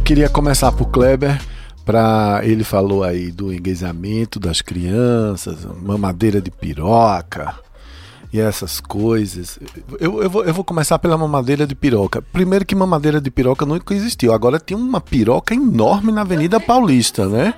[0.07, 1.37] Queria começar por Kleber.
[1.85, 7.66] Pra, ele falou aí do enguisamento das crianças, mamadeira de piroca
[8.37, 9.59] e essas coisas.
[9.99, 12.21] Eu, eu, vou, eu vou começar pela mamadeira de piroca.
[12.33, 14.33] Primeiro que mamadeira de piroca nunca existiu.
[14.35, 17.55] Agora tem uma piroca enorme na Avenida Paulista, né?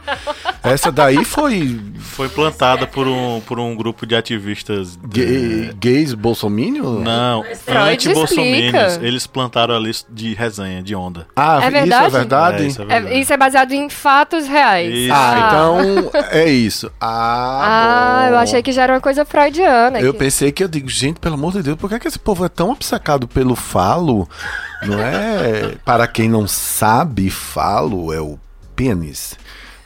[0.63, 1.81] Essa daí foi.
[1.99, 4.97] Foi plantada por um, por um grupo de ativistas.
[5.09, 7.01] de- Gay, gays bolsominion?
[7.01, 8.75] Não, anti-bolsominions.
[8.93, 9.07] explica.
[9.07, 11.27] Eles plantaram ali de resenha, de onda.
[11.35, 12.11] Ah, É isso é verdade?
[12.13, 12.63] verdade?
[12.63, 13.21] É, isso é É, verdade.
[13.21, 14.93] isso é baseado em fatos reais.
[14.95, 15.13] Isso.
[15.15, 16.91] Ah, então é isso.
[17.01, 18.35] Ah, Ah, bom.
[18.35, 20.01] eu achei que já era uma coisa freudiana.
[20.01, 20.19] Eu aqui.
[20.19, 22.49] pensei que eu digo, gente, pelo amor de Deus, por que, que esse povo é
[22.49, 24.29] tão obcecado pelo falo?
[24.83, 25.75] Não é?
[25.85, 28.39] Para quem não sabe, falo é o
[28.77, 29.35] pênis.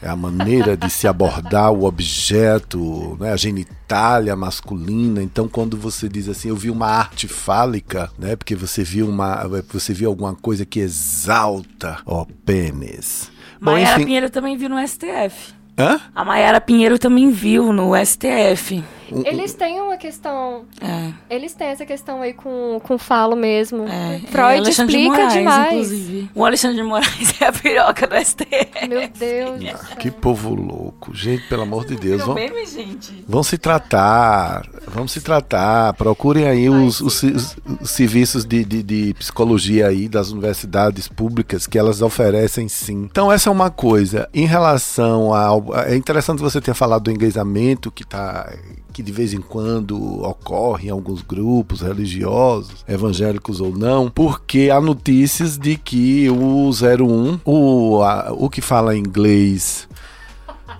[0.02, 5.22] É a maneira de se abordar o objeto, né, a genitália masculina.
[5.22, 9.46] Então, quando você diz assim, eu vi uma arte fálica, né, porque você viu uma,
[9.72, 13.30] você viu alguma coisa que exalta o pênis.
[13.60, 15.54] Bom, Maiara enfim, Pinheiro também viu no STF.
[15.78, 16.00] hã?
[16.12, 18.82] A Maiara Pinheiro também viu no STF.
[19.12, 20.64] Um- Eles têm uma questão.
[20.80, 21.12] É.
[21.28, 23.84] Eles têm essa questão aí com, com falo mesmo.
[23.88, 25.72] É, Freud é de explica Moraes, demais.
[25.72, 26.30] Inclusive.
[26.34, 28.88] O Alexandre de Moraes é a piroca do STF.
[28.88, 29.96] Meu Deus do céu.
[29.98, 32.20] Que povo louco, gente, pelo amor de Deus.
[32.22, 33.24] Virou Vão, meme, gente.
[33.28, 35.92] vão se tratar, vamos se tratar.
[35.94, 41.66] Procurem aí os, os, os- os serviços de, de, de psicologia aí das universidades públicas
[41.66, 43.02] que elas oferecem sim.
[43.10, 44.28] Então, essa é uma coisa.
[44.32, 45.74] Em relação ao.
[45.86, 48.52] É interessante você ter falado do engajamento que tá.
[48.92, 54.80] Que de vez em quando ocorre em alguns grupos religiosos, evangélicos ou não, porque há
[54.80, 59.86] notícias de que o 01, o, a- o que fala inglês,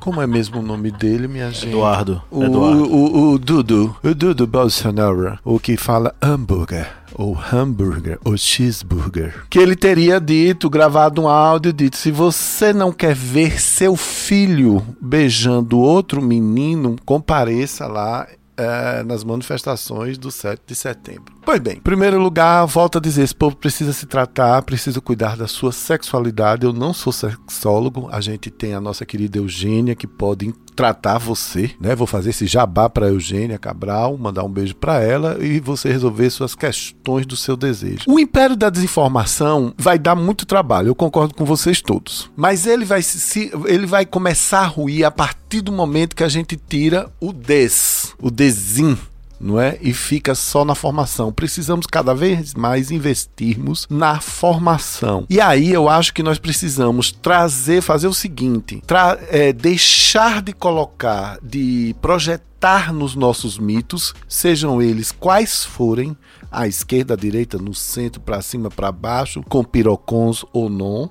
[0.00, 1.68] como é mesmo o nome dele, minha gente?
[1.68, 2.22] Eduardo.
[2.30, 2.85] O, Eduardo.
[2.92, 9.44] o, o Dudu, o Dudu Bolsonaro, o que fala hambúrguer, ou hambúrguer, ou cheeseburger.
[9.51, 14.85] Que ele teria dito, gravado um áudio, dito: se você não quer ver seu filho
[15.01, 18.27] beijando outro menino, compareça lá.
[18.55, 21.35] eh, nas manifestações do 7 de setembro.
[21.44, 25.37] Pois bem, em primeiro lugar, volto a dizer: esse povo precisa se tratar, precisa cuidar
[25.38, 26.66] da sua sexualidade.
[26.66, 31.70] Eu não sou sexólogo, a gente tem a nossa querida Eugênia que pode tratar você,
[31.80, 31.94] né?
[31.94, 36.28] Vou fazer esse jabá para Eugênia Cabral, mandar um beijo para ela e você resolver
[36.30, 38.04] suas questões do seu desejo.
[38.08, 42.30] O império da desinformação vai dar muito trabalho, eu concordo com vocês todos.
[42.37, 46.28] Mas ele vai se- ele vai começar a ruir a partir do momento que a
[46.28, 48.96] gente tira o des, o desim
[49.42, 49.76] não é?
[49.81, 51.33] E fica só na formação.
[51.33, 55.26] Precisamos cada vez mais investirmos na formação.
[55.28, 58.83] E aí eu acho que nós precisamos trazer, fazer o seguinte:
[59.28, 66.16] é, deixar de colocar, de projetar nos nossos mitos, sejam eles quais forem,
[66.50, 71.11] à esquerda, à direita, no centro, para cima, para baixo, com pirocons ou não,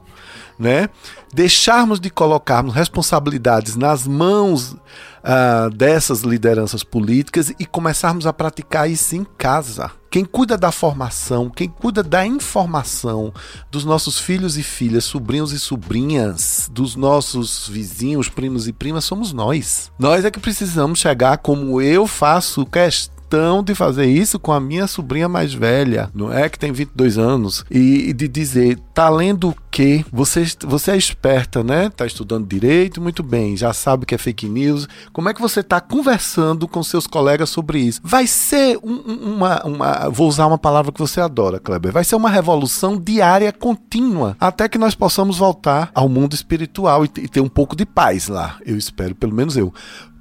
[0.57, 0.87] né?
[1.33, 4.77] Deixarmos de colocarmos responsabilidades nas mãos
[5.23, 9.91] ah, dessas lideranças políticas e começarmos a praticar isso em casa.
[10.09, 13.33] Quem cuida da formação, quem cuida da informação
[13.71, 19.31] dos nossos filhos e filhas, sobrinhos e sobrinhas, dos nossos vizinhos, primos e primas, somos
[19.31, 19.89] nós.
[19.97, 24.59] Nós é que precisamos chegar como eu faço questão questão de fazer isso com a
[24.59, 26.49] minha sobrinha mais velha, não é?
[26.49, 27.63] Que tem 22 anos.
[27.71, 30.03] E, e de dizer, tá lendo o quê?
[30.11, 31.89] Você, você é esperta, né?
[31.95, 34.85] Tá estudando direito, muito bem, já sabe que é fake news.
[35.13, 38.01] Como é que você tá conversando com seus colegas sobre isso?
[38.03, 40.09] Vai ser um- uma, uma.
[40.09, 41.93] Vou usar uma palavra que você adora, Kleber.
[41.93, 44.35] Vai ser uma revolução diária contínua.
[44.41, 48.27] Até que nós possamos voltar ao mundo espiritual e, e ter um pouco de paz
[48.27, 48.57] lá.
[48.65, 49.73] Eu espero, pelo menos eu.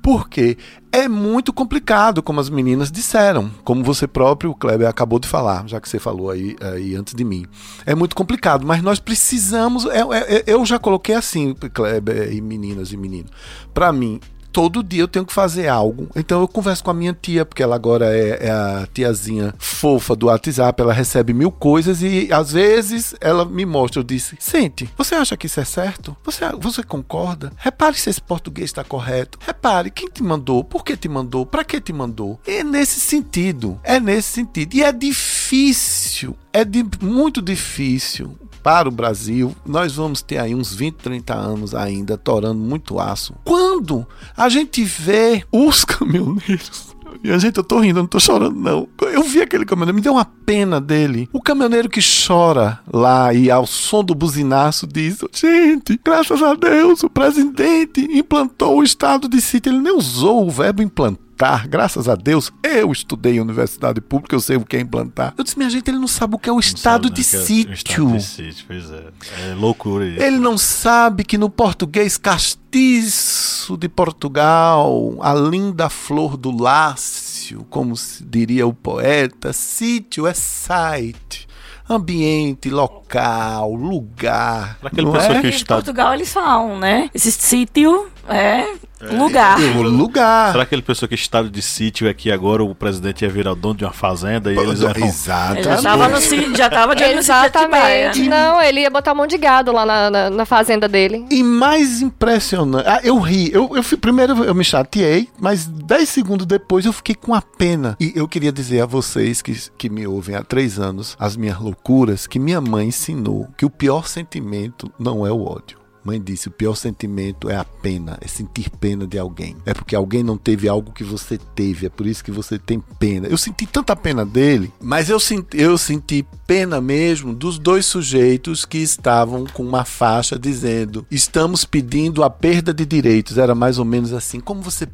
[0.02, 0.56] Porque
[0.90, 5.80] é muito complicado, como as meninas disseram, como você próprio, Kleber, acabou de falar, já
[5.80, 7.44] que você falou aí, aí antes de mim.
[7.84, 9.84] É muito complicado, mas nós precisamos.
[9.86, 13.30] é- é- é- eu já coloquei assim, Kleber e meninas e meninos.
[13.74, 14.20] Para mim,
[14.52, 16.08] todo dia eu tenho que fazer algo.
[16.14, 20.14] Então eu converso com a minha tia, porque ela agora é, é a tiazinha fofa
[20.14, 24.88] do WhatsApp, ela recebe mil coisas e às vezes ela me mostra, eu disse, sente,
[24.96, 26.16] você acha que isso é certo?
[26.24, 27.52] Você, você concorda?
[27.56, 29.38] Repare se esse português está correto.
[29.40, 30.62] Repare, quem te mandou?
[30.64, 31.46] Por que te mandou?
[31.46, 32.40] Para que te mandou?
[32.46, 33.80] É nesse sentido.
[33.82, 34.74] É nesse sentido.
[34.74, 36.36] E é difícil.
[36.52, 39.54] É de, muito difícil para o Brasil.
[39.66, 43.34] Nós vamos ter aí uns 20, 30 anos ainda torando muito aço.
[43.44, 46.90] Quando a gente vê os caminhoneiros
[47.22, 48.88] e a gente, eu tô rindo, eu não tô chorando, não.
[49.00, 51.28] Eu vi aquele caminhoneiro, me deu uma pena dele.
[51.32, 57.02] O caminhoneiro que chora lá e ao som do buzinaço diz: Gente, graças a Deus,
[57.02, 59.70] o presidente implantou o estado de sítio.
[59.70, 64.36] Ele nem usou o verbo implantar implantar, graças a Deus, eu estudei em universidade pública,
[64.36, 65.32] eu sei o que é implantar.
[65.38, 67.28] Eu disse, minha gente, ele não sabe o que é o estado sabe, de né,
[67.30, 67.72] que é o sítio.
[67.72, 69.04] estado de sítio, pois é.
[69.50, 70.22] É loucura isso.
[70.22, 77.96] Ele não sabe que no português castiço de Portugal, a linda flor do lácio, como
[77.96, 81.48] se diria o poeta, sítio é site.
[81.88, 84.78] Ambiente, local, lugar.
[84.78, 85.40] Pra aquele não pessoa é?
[85.40, 85.74] que Aqui em está...
[85.74, 87.10] Portugal eles falam, né?
[87.12, 88.66] Esse sítio é
[89.12, 89.58] lugar.
[89.76, 90.52] O lugar.
[90.52, 93.52] Será que aquele pessoa que estado de sítio é que agora o presidente ia virar
[93.52, 95.06] o dono de uma fazenda e eles eram...
[95.06, 95.66] Exatamente.
[95.68, 98.22] Ele já tava no sítio, já tava de Exatamente.
[98.22, 98.28] né?
[98.28, 101.24] Não, ele ia botar um monte de gado lá na, na, na fazenda dele.
[101.30, 102.86] E mais impressionante.
[102.86, 103.50] Ah, eu ri.
[103.52, 107.40] Eu, eu fui- primeiro eu me chateei, mas 10 segundos depois eu fiquei com a
[107.40, 107.96] pena.
[107.98, 111.58] E eu queria dizer a vocês que, que me ouvem há três anos as minhas
[111.58, 115.79] loucuras, que minha mãe ensinou que o pior sentimento não é o ódio.
[116.04, 119.56] Mãe disse: o pior sentimento é a pena, é sentir pena de alguém.
[119.66, 122.80] É porque alguém não teve algo que você teve, é por isso que você tem
[122.98, 123.28] pena.
[123.28, 128.64] Eu senti tanta pena dele, mas eu senti, eu senti pena mesmo dos dois sujeitos
[128.64, 133.38] que estavam com uma faixa dizendo: estamos pedindo a perda de direitos.
[133.38, 134.84] Era mais ou menos assim: como você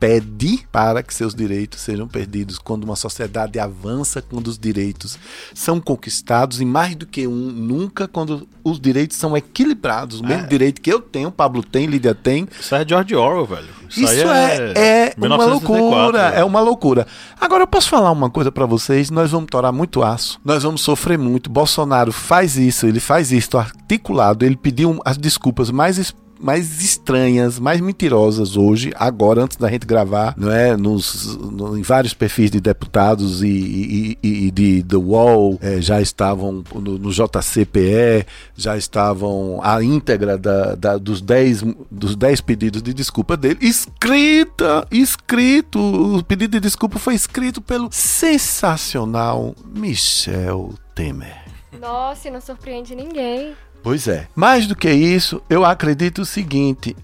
[0.00, 5.18] pede para que seus direitos sejam perdidos quando uma sociedade avança, quando os direitos
[5.52, 10.20] são conquistados, e mais do que um, nunca quando os direitos são equilibrados.
[10.20, 13.78] O mesmo direito que eu tenho, Pablo tem, Lídia tem, Isso é George Orwell, velho.
[13.88, 17.06] Isso, isso aí é, é uma 1984, loucura, é uma loucura.
[17.40, 20.77] Agora eu posso falar uma coisa pra vocês, nós vamos torar muito aço, nós vamos
[20.78, 21.50] sofrer muito.
[21.50, 25.98] Bolsonaro faz isso, ele faz isso articulado, ele pediu as desculpas mais
[26.40, 30.76] mais estranhas, mais mentirosas hoje, agora, antes da gente gravar, não é?
[30.76, 35.80] Nos, no- em vários perfis de deputados e, e- e- e de The Wall eh,
[35.80, 42.40] já estavam no, no JCPE, já estavam a íntegra da- da- dos 10 dos 10
[42.40, 45.78] pedidos de desculpa dele, escrita, escrito,
[46.18, 51.44] o pedido de desculpa foi escrito pelo sensacional Michel Temer.
[51.80, 53.52] Nossa, não surpreende ninguém.
[53.82, 54.28] Pois é.
[54.34, 56.94] Mais do que isso, eu acredito o seguinte.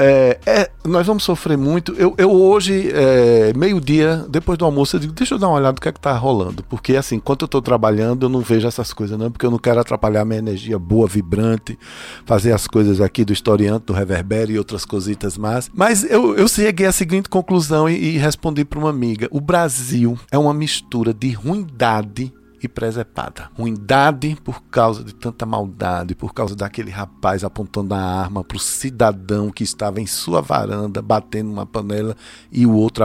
[0.00, 1.92] é, é, nós vamos sofrer muito.
[1.94, 5.72] Eu, eu hoje, é, meio-dia, depois do almoço, eu digo, deixa eu dar uma olhada
[5.72, 6.62] no que é que tá rolando.
[6.62, 9.58] Porque, assim, enquanto eu tô trabalhando, eu não vejo essas coisas, não, porque eu não
[9.58, 11.76] quero atrapalhar minha energia boa, vibrante,
[12.24, 15.68] fazer as coisas aqui do historiante, do reverbério e outras cositas mais.
[15.74, 20.16] Mas eu, eu cheguei à seguinte conclusão e, e respondi para uma amiga: o Brasil
[20.30, 23.50] é uma mistura de ruindade e presepada.
[23.56, 28.60] Ruindade por causa de tanta maldade, por causa daquele rapaz apontando a arma para o
[28.60, 32.16] cidadão que estava em sua varanda, batendo uma panela
[32.50, 33.04] e o outro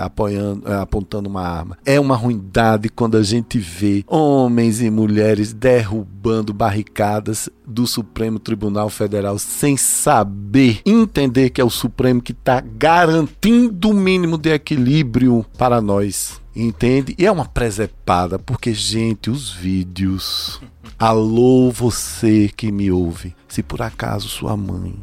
[0.00, 1.78] apoiando, apontando uma arma.
[1.84, 8.88] É uma ruindade quando a gente vê homens e mulheres derrubando barricadas do Supremo Tribunal
[8.90, 15.44] Federal sem saber entender que é o Supremo que está garantindo o mínimo de equilíbrio
[15.56, 16.43] para nós.
[16.54, 17.14] Entende?
[17.18, 20.60] E é uma presepada, porque, gente, os vídeos.
[20.98, 23.34] Alô, você que me ouve.
[23.48, 24.94] Se por acaso sua mãe,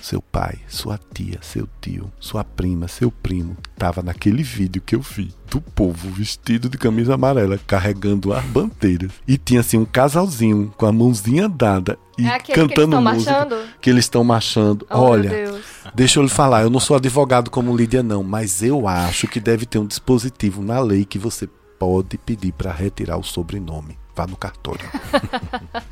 [0.00, 5.00] seu pai, sua tia, seu tio, sua prima, seu primo, tava naquele vídeo que eu
[5.00, 10.72] vi do povo vestido de camisa amarela carregando as bandeiras e tinha assim um casalzinho
[10.76, 13.68] com a mãozinha dada e é que cantando estão música marchando?
[13.80, 14.86] que eles estão marchando.
[14.90, 15.64] Oh, Olha, meu Deus.
[15.94, 19.40] Deixa eu lhe falar, eu não sou advogado como Lídia, não, mas eu acho que
[19.40, 23.98] deve ter um dispositivo na lei que você pode pedir para retirar o sobrenome.
[24.14, 24.88] Vá no cartório.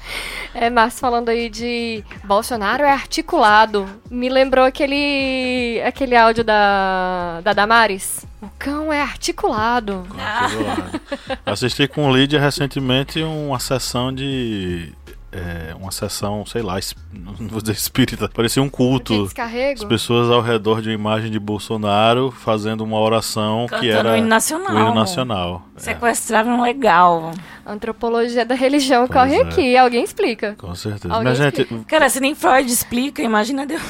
[0.55, 3.87] É, Márcio falando aí de Bolsonaro é articulado.
[4.11, 8.27] Me lembrou aquele aquele áudio da, da Damares.
[8.41, 10.07] O cão é articulado.
[10.17, 10.49] Lá.
[11.45, 14.93] Assisti com o Lídia recentemente uma sessão de.
[15.31, 19.29] É, uma sessão, sei lá, es- não vou dizer espírita, parecia um culto.
[19.75, 24.13] As pessoas ao redor de uma imagem de Bolsonaro fazendo uma oração que Cantando era
[24.13, 24.75] o hino nacional.
[24.75, 25.63] o hino nacional.
[25.77, 27.33] É, Sequestraram legal.
[27.67, 29.43] Antropologia da religião Pois corre é.
[29.43, 29.77] aqui.
[29.77, 30.55] Alguém explica.
[30.57, 31.13] com certeza.
[31.15, 33.83] Alguém Minha gente, Cara, se nem Freud explica, imagina Deus.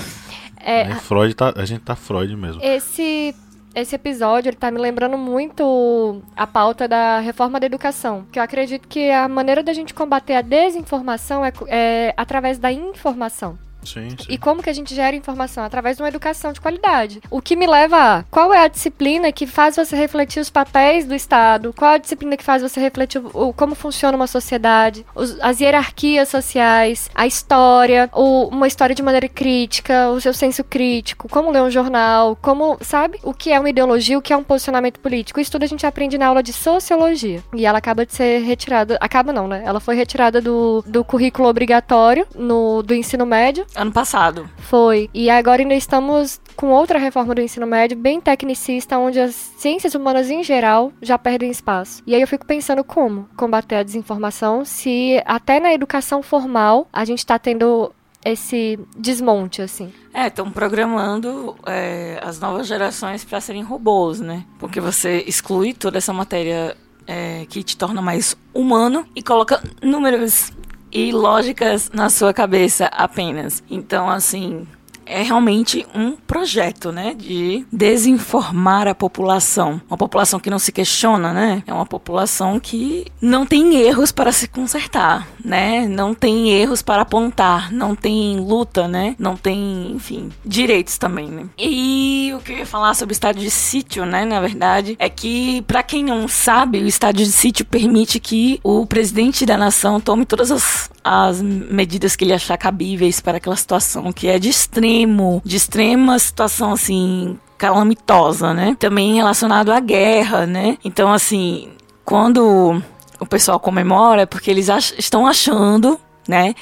[0.61, 2.61] É, Freud tá, a gente tá Freud mesmo.
[2.63, 3.33] esse
[3.75, 8.43] esse episódio ele tá me lembrando muito a pauta da reforma da educação, que eu
[8.43, 13.59] acredito que a maneira da gente combater a desinformação é, é através da informação.
[13.89, 14.27] Sim, sim.
[14.29, 15.65] E como que a gente gera informação?
[15.65, 17.21] Através de uma educação de qualidade.
[17.31, 21.07] O que me leva a qual é a disciplina que faz você refletir os papéis
[21.07, 21.73] do Estado?
[21.77, 25.05] Qual é a disciplina que faz você refletir o, como funciona uma sociedade?
[25.15, 30.63] Os, as hierarquias sociais, a história, o, uma história de maneira crítica, o seu senso
[30.63, 33.19] crítico, como ler um jornal, como, sabe?
[33.23, 35.41] O que é uma ideologia, o que é um posicionamento político.
[35.41, 37.43] Isso tudo a gente aprende na aula de sociologia.
[37.55, 38.99] E ela acaba de ser retirada.
[39.01, 39.63] Acaba não, né?
[39.65, 44.51] Ela foi retirada do, do currículo obrigatório no, do ensino médio Ano passado.
[44.59, 45.09] foi.
[45.15, 49.95] E agora ainda estamos com outra reforma do ensino médio bem tecnicista, onde as ciências
[49.95, 52.03] humanas em geral já perdem espaço.
[52.05, 57.05] E aí eu fico pensando como combater a desinformação se até na educação formal a
[57.05, 57.93] gente está tendo
[58.25, 59.93] esse desmonte, assim.
[60.13, 64.45] É, estão programando é, as novas gerações para serem robôs, né?
[64.59, 66.77] Porque você exclui toda essa matéria
[67.07, 70.53] é, que te torna mais humano e coloca números
[70.93, 73.63] e lógicas na sua cabeça apenas.
[73.71, 74.67] Então, assim,
[75.09, 79.81] é realmente um projeto, né, de desinformar a população.
[79.89, 81.63] Uma população que não se questiona, né?
[81.67, 85.87] É uma população que não tem erros para se consertar, né?
[85.89, 89.17] Não tem erros para apontar, não tem luta, né?
[89.19, 91.47] Não tem, enfim, direitos também, né?
[91.59, 95.09] E o que eu ia falar sobre o estado de sítio, né, na verdade, é
[95.09, 100.01] que para quem não sabe, o estado de sítio permite que o presidente da nação
[100.01, 104.51] tome todas as, as medidas que ele achar cabíveis para aquela situação que é de
[104.51, 108.77] extremo, de extrema situação assim calamitosa, né?
[108.79, 110.77] Também relacionado à guerra, né?
[110.85, 111.71] Então assim,
[112.05, 112.83] quando
[113.19, 115.99] o pessoal comemora é porque eles ach estão achando,
[116.29, 116.55] né,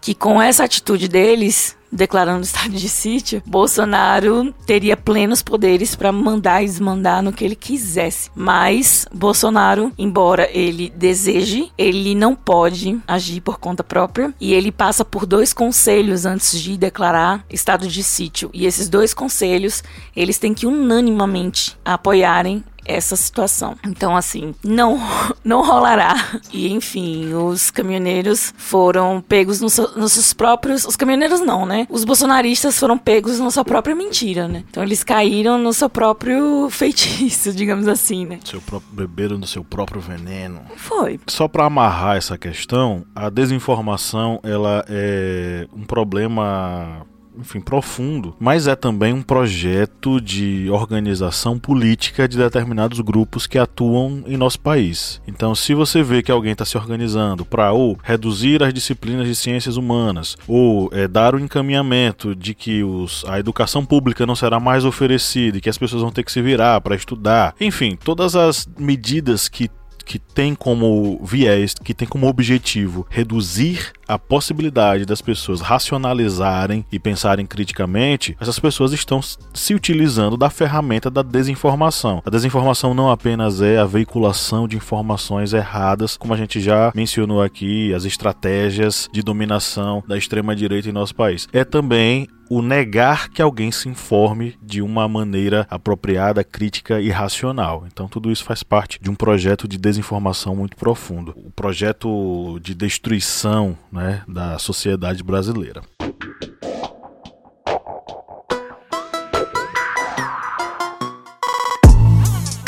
[0.00, 6.62] que com essa atitude deles declarando estado de sítio, Bolsonaro teria plenos poderes para mandar
[6.62, 8.30] e desmandar no que ele quisesse.
[8.34, 15.04] Mas Bolsonaro, embora ele deseje, ele não pode agir por conta própria e ele passa
[15.04, 18.50] por dois conselhos antes de declarar estado de sítio.
[18.52, 19.82] E esses dois conselhos,
[20.16, 23.76] eles têm que unanimamente apoiarem essa situação.
[23.86, 25.00] Então, assim, não,
[25.44, 26.14] não rolará.
[26.52, 30.84] E, enfim, os caminhoneiros foram pegos nos, nos seus próprios.
[30.84, 31.86] Os caminhoneiros não, né?
[31.90, 34.64] Os bolsonaristas foram pegos na sua própria mentira, né?
[34.70, 38.40] Então, eles caíram no seu próprio feitiço, digamos assim, né?
[38.44, 40.62] Seu próprio, beberam do seu próprio veneno.
[40.76, 41.18] Foi.
[41.26, 47.06] Só para amarrar essa questão, a desinformação ela é um problema
[47.38, 54.22] enfim, profundo, mas é também um projeto de organização política de determinados grupos que atuam
[54.26, 55.20] em nosso país.
[55.26, 59.34] Então, se você vê que alguém está se organizando para ou reduzir as disciplinas de
[59.34, 64.60] ciências humanas, ou é, dar o encaminhamento de que os, a educação pública não será
[64.60, 68.36] mais oferecida e que as pessoas vão ter que se virar para estudar, enfim, todas
[68.36, 69.70] as medidas que
[70.04, 76.98] que tem como viés, que tem como objetivo reduzir a possibilidade das pessoas racionalizarem e
[76.98, 82.22] pensarem criticamente, essas pessoas estão se utilizando da ferramenta da desinformação.
[82.24, 87.42] A desinformação não apenas é a veiculação de informações erradas, como a gente já mencionou
[87.42, 91.48] aqui, as estratégias de dominação da extrema direita em nosso país.
[91.52, 97.84] É também o negar que alguém se informe de uma maneira apropriada, crítica e racional.
[97.86, 102.74] Então, tudo isso faz parte de um projeto de desinformação muito profundo o projeto de
[102.74, 105.80] destruição né, da sociedade brasileira.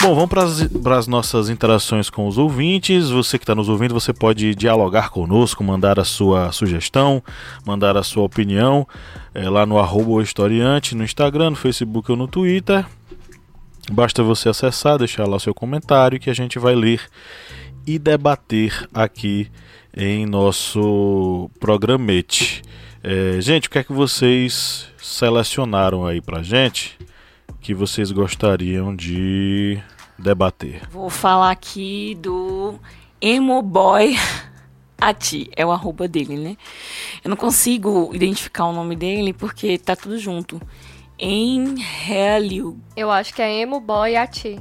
[0.01, 0.31] Bom, vamos
[0.81, 3.11] para as nossas interações com os ouvintes.
[3.11, 7.21] Você que está nos ouvindo, você pode dialogar conosco, mandar a sua sugestão,
[7.67, 8.87] mandar a sua opinião
[9.35, 12.87] é, lá no arroba historiante, no Instagram, no Facebook ou no Twitter.
[13.91, 17.01] Basta você acessar, deixar lá o seu comentário que a gente vai ler
[17.87, 19.51] e debater aqui
[19.97, 22.63] em nosso programete.
[23.03, 26.99] É, gente, o que é que vocês selecionaram aí pra gente
[27.61, 29.81] que vocês gostariam de
[30.19, 30.83] debater?
[30.91, 32.75] Vou falar aqui do
[33.21, 34.17] Emo Boy
[35.01, 36.57] Ati, é o arroba dele, né?
[37.23, 40.61] Eu não consigo identificar o nome dele porque tá tudo junto.
[41.19, 42.79] Em Realiu.
[42.97, 44.59] Eu acho que é Emo Boy Ati.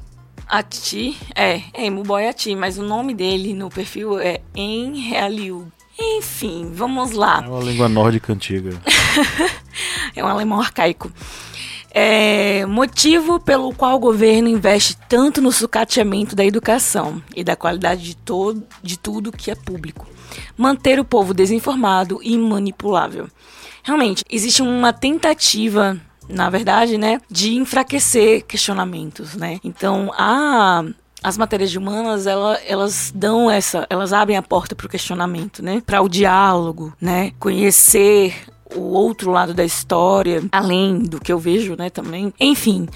[0.47, 5.71] Ati, é, é Emo Boy Ati, mas o nome dele no perfil é Em Realiu.
[5.99, 7.41] Enfim, vamos lá.
[7.43, 8.71] É uma língua nórdica antiga.
[10.15, 11.11] é um alemão arcaico.
[11.89, 18.03] É, motivo pelo qual o governo investe tanto no sucateamento da educação e da qualidade
[18.03, 20.05] de, todo, de tudo que é público.
[20.57, 23.29] Manter o povo desinformado e manipulável.
[23.81, 29.59] Realmente, existe uma tentativa na verdade, né, de enfraquecer questionamentos, né?
[29.63, 30.83] Então, a
[31.23, 35.63] as matérias de humanas, ela, elas dão essa, elas abrem a porta para o questionamento,
[35.63, 35.81] né?
[35.83, 37.31] Para o diálogo, né?
[37.39, 38.35] Conhecer
[38.75, 42.31] o outro lado da história, além do que eu vejo, né, também.
[42.39, 42.87] Enfim,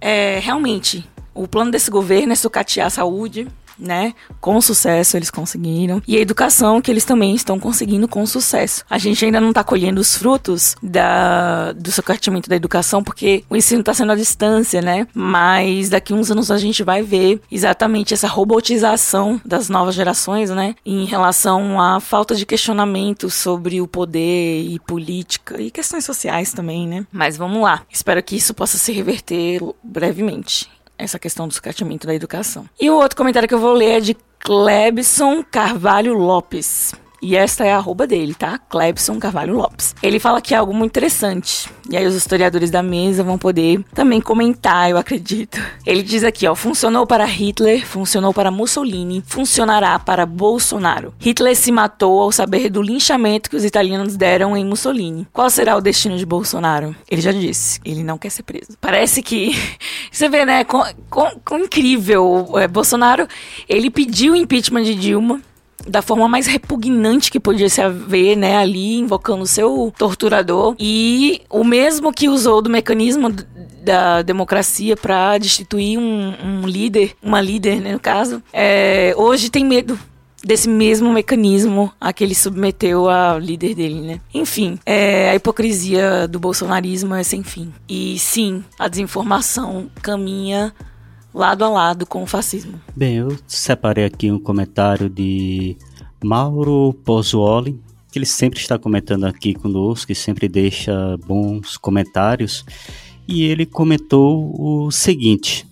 [0.00, 3.48] é, realmente, o plano desse governo é sucatear a saúde,
[3.78, 4.14] né?
[4.40, 6.02] Com sucesso eles conseguiram.
[6.06, 8.84] E a educação que eles também estão conseguindo com sucesso.
[8.88, 13.56] A gente ainda não está colhendo os frutos da, do socateamento da educação, porque o
[13.56, 15.06] ensino está sendo à distância, né?
[15.14, 20.74] Mas daqui uns anos a gente vai ver exatamente essa robotização das novas gerações, né?
[20.84, 26.86] Em relação à falta de questionamento sobre o poder e política e questões sociais também,
[26.86, 27.06] né?
[27.12, 27.82] Mas vamos lá.
[27.90, 30.68] Espero que isso possa se reverter brevemente
[30.98, 32.68] essa questão do sucateamento da educação.
[32.78, 36.92] E o outro comentário que eu vou ler é de Clebson Carvalho Lopes.
[37.20, 38.58] E esta é a arroba dele, tá?
[38.58, 39.94] Clebson Carvalho Lopes.
[40.02, 41.68] Ele fala que é algo muito interessante.
[41.90, 45.58] E aí os historiadores da mesa vão poder também comentar, eu acredito.
[45.86, 51.14] Ele diz aqui, ó, funcionou para Hitler, funcionou para Mussolini, funcionará para Bolsonaro.
[51.18, 55.26] Hitler se matou ao saber do linchamento que os italianos deram em Mussolini.
[55.32, 56.94] Qual será o destino de Bolsonaro?
[57.10, 58.76] Ele já disse, ele não quer ser preso.
[58.80, 59.52] Parece que
[60.12, 63.26] você vê, né, com, com, com incrível, é, Bolsonaro,
[63.68, 65.40] ele pediu o impeachment de Dilma,
[65.88, 71.42] da forma mais repugnante que podia se haver, né, ali invocando o seu torturador e
[71.50, 73.30] o mesmo que usou do mecanismo
[73.82, 79.64] da democracia para destituir um, um, líder, uma líder, né, no caso, é, hoje tem
[79.64, 79.98] medo
[80.42, 84.20] desse mesmo mecanismo a que ele submeteu a líder dele, né?
[84.32, 87.72] Enfim, é, a hipocrisia do bolsonarismo é sem fim.
[87.88, 90.72] E sim, a desinformação caminha
[91.38, 92.80] lado a lado com o fascismo.
[92.96, 95.76] Bem, eu separei aqui um comentário de
[96.22, 97.80] Mauro Pozzuoli,
[98.10, 102.64] que ele sempre está comentando aqui conosco, que sempre deixa bons comentários,
[103.26, 105.64] e ele comentou o seguinte: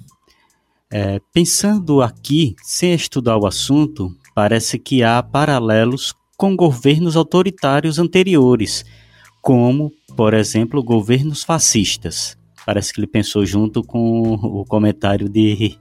[0.88, 8.84] é, pensando aqui, sem estudar o assunto, parece que há paralelos com governos autoritários anteriores,
[9.42, 12.38] como, por exemplo, governos fascistas.
[12.66, 15.78] Parece que ele pensou junto com o comentário de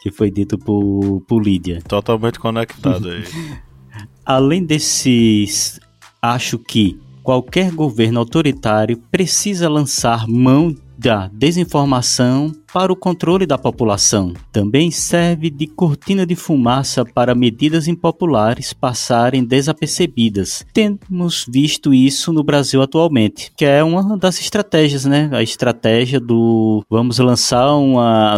[0.00, 1.80] que foi dito por, por Lídia.
[1.86, 3.22] Totalmente conectado aí.
[4.26, 5.78] Além desses,
[6.20, 14.34] acho que qualquer governo autoritário precisa lançar mão da desinformação para o controle da população.
[14.52, 20.64] Também serve de cortina de fumaça para medidas impopulares passarem desapercebidas.
[20.74, 25.30] Temos visto isso no Brasil atualmente, que é uma das estratégias, né?
[25.32, 28.36] A estratégia do vamos lançar uma,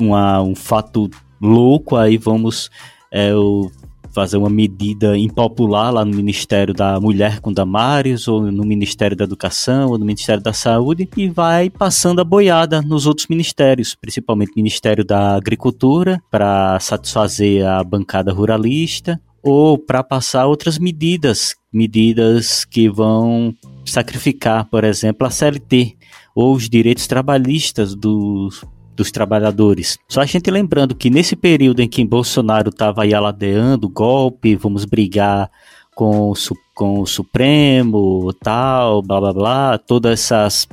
[0.00, 1.08] uma um fato
[1.40, 2.70] louco aí, vamos
[3.12, 3.70] é, o
[4.12, 9.24] fazer uma medida impopular lá no Ministério da Mulher com Damares, ou no Ministério da
[9.24, 14.52] Educação, ou no Ministério da Saúde, e vai passando a boiada nos outros ministérios, principalmente
[14.52, 22.64] o Ministério da Agricultura, para satisfazer a bancada ruralista, ou para passar outras medidas, medidas
[22.64, 23.54] que vão
[23.84, 25.96] sacrificar, por exemplo, a CLT
[26.34, 28.64] ou os direitos trabalhistas dos
[29.00, 29.98] dos trabalhadores.
[30.06, 34.84] Só a gente lembrando que nesse período em que Bolsonaro estava aí aladeando golpe, vamos
[34.84, 35.50] brigar
[35.94, 36.34] com o,
[36.74, 40.68] com o Supremo, tal, blá blá blá, todas essas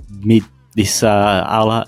[0.77, 1.09] essa
[1.47, 1.87] ala,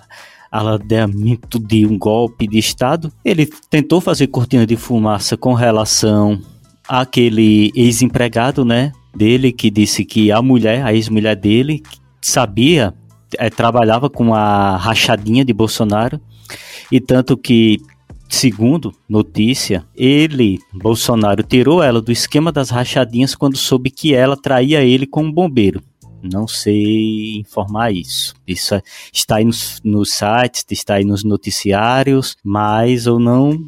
[0.50, 6.40] aladeamento de um golpe de Estado, ele tentou fazer cortina de fumaça com relação
[6.88, 11.84] àquele ex-empregado, né, dele que disse que a mulher, a ex-mulher dele,
[12.22, 12.94] sabia
[13.38, 16.20] é, trabalhava com a rachadinha de Bolsonaro
[16.92, 17.80] e tanto que
[18.32, 24.84] Segundo notícia, ele, Bolsonaro, tirou ela do esquema das rachadinhas quando soube que ela traía
[24.84, 25.82] ele com um bombeiro.
[26.22, 28.36] Não sei informar isso.
[28.48, 33.68] Isso é, está aí nos, nos sites, está aí nos noticiários, mas eu não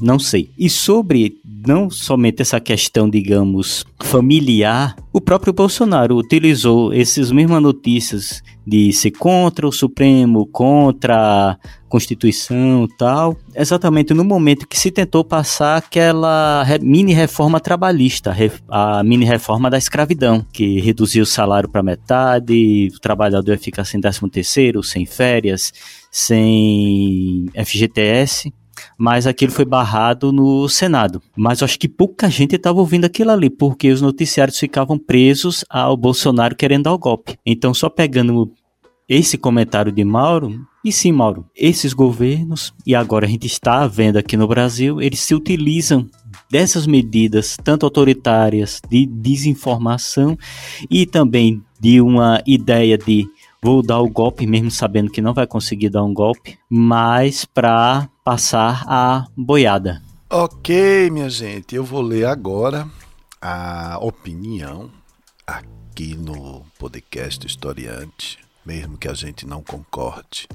[0.00, 0.50] não sei.
[0.58, 8.42] E sobre não somente essa questão, digamos, familiar, o próprio Bolsonaro utilizou essas mesmas notícias
[8.66, 11.58] de ser contra o Supremo, contra a
[11.88, 18.34] Constituição tal, exatamente no momento que se tentou passar aquela mini reforma trabalhista,
[18.68, 23.84] a mini reforma da escravidão, que reduziu o salário para metade, o trabalhador ia ficar
[23.84, 25.72] sem 13 terceiro, sem férias,
[26.10, 28.52] sem FGTS
[28.98, 31.22] mas aquilo foi barrado no Senado.
[31.36, 35.64] Mas eu acho que pouca gente estava ouvindo aquilo ali, porque os noticiários ficavam presos
[35.68, 37.36] ao Bolsonaro querendo dar o golpe.
[37.44, 38.52] Então, só pegando
[39.08, 44.16] esse comentário de Mauro, e sim, Mauro, esses governos, e agora a gente está vendo
[44.16, 46.08] aqui no Brasil, eles se utilizam
[46.50, 50.36] dessas medidas, tanto autoritárias, de desinformação,
[50.90, 53.26] e também de uma ideia de
[53.62, 58.08] vou dar o golpe mesmo sabendo que não vai conseguir dar um golpe, mas para
[58.24, 60.02] passar a boiada.
[60.30, 62.88] Ok, minha gente, eu vou ler agora
[63.40, 64.90] a opinião
[65.46, 68.38] aqui no podcast Historiante.
[68.64, 70.46] Mesmo que a gente não concorde,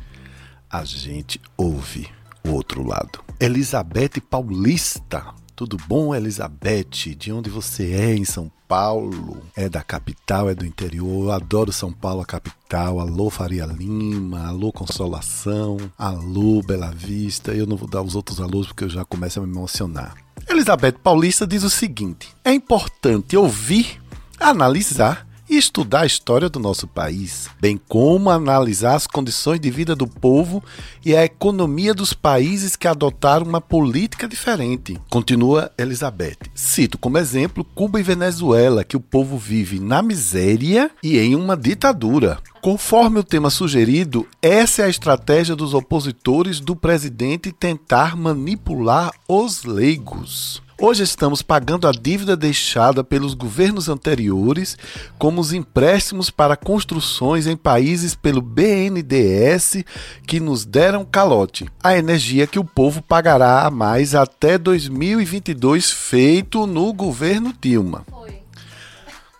[0.69, 2.09] a gente ouve
[2.45, 3.19] o outro lado.
[3.39, 5.33] Elizabeth Paulista.
[5.55, 7.15] Tudo bom, Elizabeth?
[7.17, 9.41] De onde você é em São Paulo?
[9.55, 11.25] É da capital, é do interior?
[11.25, 12.99] Eu adoro São Paulo, a capital.
[12.99, 14.47] Alô, Faria Lima.
[14.47, 15.77] Alô, Consolação.
[15.97, 17.53] Alô, Bela Vista.
[17.53, 20.15] Eu não vou dar os outros alôs porque eu já começo a me emocionar.
[20.49, 24.01] Elizabeth Paulista diz o seguinte: é importante ouvir,
[24.39, 29.95] analisar e estudar a história do nosso país, bem como analisar as condições de vida
[29.95, 30.63] do povo
[31.05, 34.99] e a economia dos países que adotaram uma política diferente.
[35.09, 36.37] Continua Elizabeth.
[36.53, 41.55] Cito como exemplo Cuba e Venezuela, que o povo vive na miséria e em uma
[41.55, 42.39] ditadura.
[42.61, 49.63] Conforme o tema sugerido, essa é a estratégia dos opositores do presidente tentar manipular os
[49.63, 50.61] leigos.
[50.79, 54.77] Hoje estamos pagando a dívida deixada pelos governos anteriores,
[55.17, 59.83] como os empréstimos para construções em países pelo BNDES
[60.27, 61.65] que nos deram calote.
[61.83, 68.05] A energia que o povo pagará a mais até 2022, feito no governo Dilma.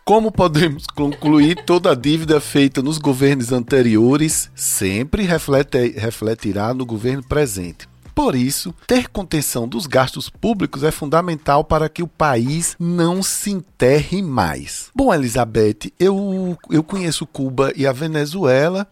[0.04, 7.22] Como podemos concluir, toda a dívida feita nos governos anteriores sempre reflete, refletirá no governo
[7.22, 7.88] presente.
[8.18, 13.51] Por isso, ter contenção dos gastos públicos é fundamental para que o país não se
[13.51, 14.89] enterre mais.
[14.95, 18.88] Bom, Elizabeth, eu, eu conheço Cuba e a Venezuela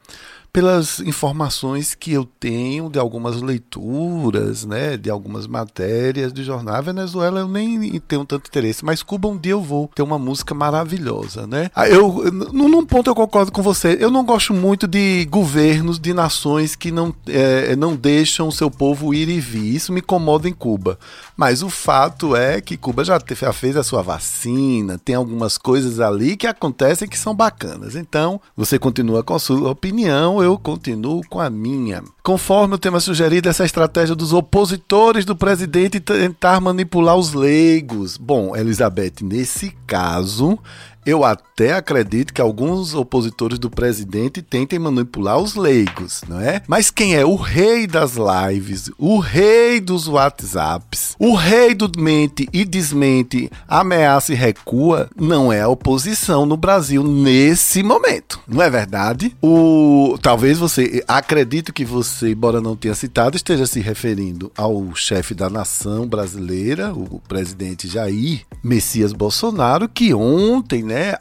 [0.56, 6.82] pelas informações que eu tenho de algumas leituras, né, de algumas matérias de jornal.
[6.82, 10.56] Venezuela eu nem tenho tanto interesse, mas Cuba um dia eu vou ter uma música
[10.56, 11.70] maravilhosa, né?
[11.76, 13.98] Ah, eu, num ponto eu concordo com você.
[14.00, 18.72] Eu não gosto muito de governos de nações que não, é, não deixam o seu
[18.72, 19.76] povo ir e vir.
[19.76, 20.98] Isso me incomoda em Cuba.
[21.36, 26.00] Mas o fato é que Cuba já, já fez a sua vacina, tem algumas coisas
[26.00, 27.94] ali que acontecem que são bacanas.
[27.94, 32.04] Então, você continua com a sua opinião eu continuo com a minha.
[32.24, 38.18] Conforme o tema sugerido, essa estratégia dos opositores do presidente tentar manipular os leigos.
[38.18, 40.58] Bom, Elizabeth, nesse caso,
[41.06, 46.62] eu até acredito que alguns opositores do presidente tentem manipular os leigos, não é?
[46.68, 52.48] Mas quem é o rei das lives, o rei dos WhatsApps, o rei do mente
[52.52, 58.40] e desmente, ameaça e recua, não é a oposição no Brasil nesse momento.
[58.48, 59.36] Não é verdade?
[59.42, 65.34] O talvez você acredito que você, embora não tenha citado, esteja se referindo ao chefe
[65.34, 71.18] da nação brasileira, o presidente Jair Messias Bolsonaro, que ontem, né, né?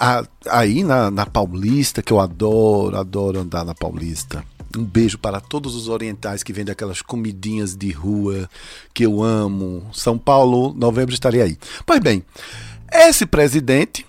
[0.49, 4.45] aí na, na Paulista, que eu adoro, adoro andar na Paulista.
[4.77, 8.49] Um beijo para todos os orientais que vendem aquelas comidinhas de rua
[8.93, 9.85] que eu amo.
[9.93, 11.59] São Paulo, novembro estarei aí.
[11.85, 12.25] Pois bem,
[12.93, 14.07] esse presidente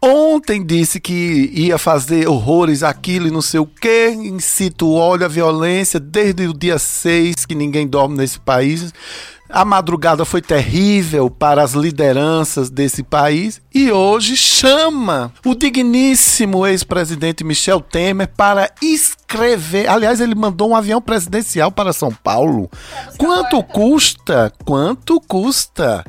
[0.00, 5.26] ontem disse que ia fazer horrores aquilo e não sei o que, incita o ódio
[5.26, 8.92] à violência desde o dia 6 que ninguém dorme nesse país.
[9.48, 17.44] A madrugada foi terrível para as lideranças desse país e hoje chama o digníssimo ex-presidente
[17.44, 19.88] Michel Temer para escrever.
[19.88, 22.68] Aliás, ele mandou um avião presidencial para São Paulo.
[23.16, 24.52] Quanto custa?
[24.64, 26.04] Quanto custa?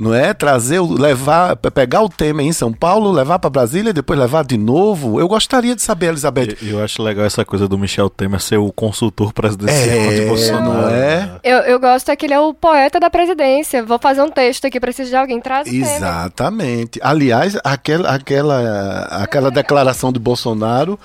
[0.00, 0.32] Não é?
[0.32, 4.56] Trazer, levar, pegar o tema em São Paulo, levar para Brasília e depois levar de
[4.56, 5.20] novo.
[5.20, 6.56] Eu gostaria de saber, Elizabeth.
[6.62, 10.26] Eu, eu acho legal essa coisa do Michel Temer ser o consultor presidencial é, de
[10.26, 10.64] Bolsonaro.
[10.64, 11.30] Não é?
[11.44, 13.84] Eu, eu gosto é que ele é o poeta da presidência.
[13.84, 15.74] Vou fazer um texto aqui, preciso de alguém trazer.
[15.74, 16.98] Exatamente.
[17.02, 20.98] Aliás, aquela, aquela, aquela declaração de Bolsonaro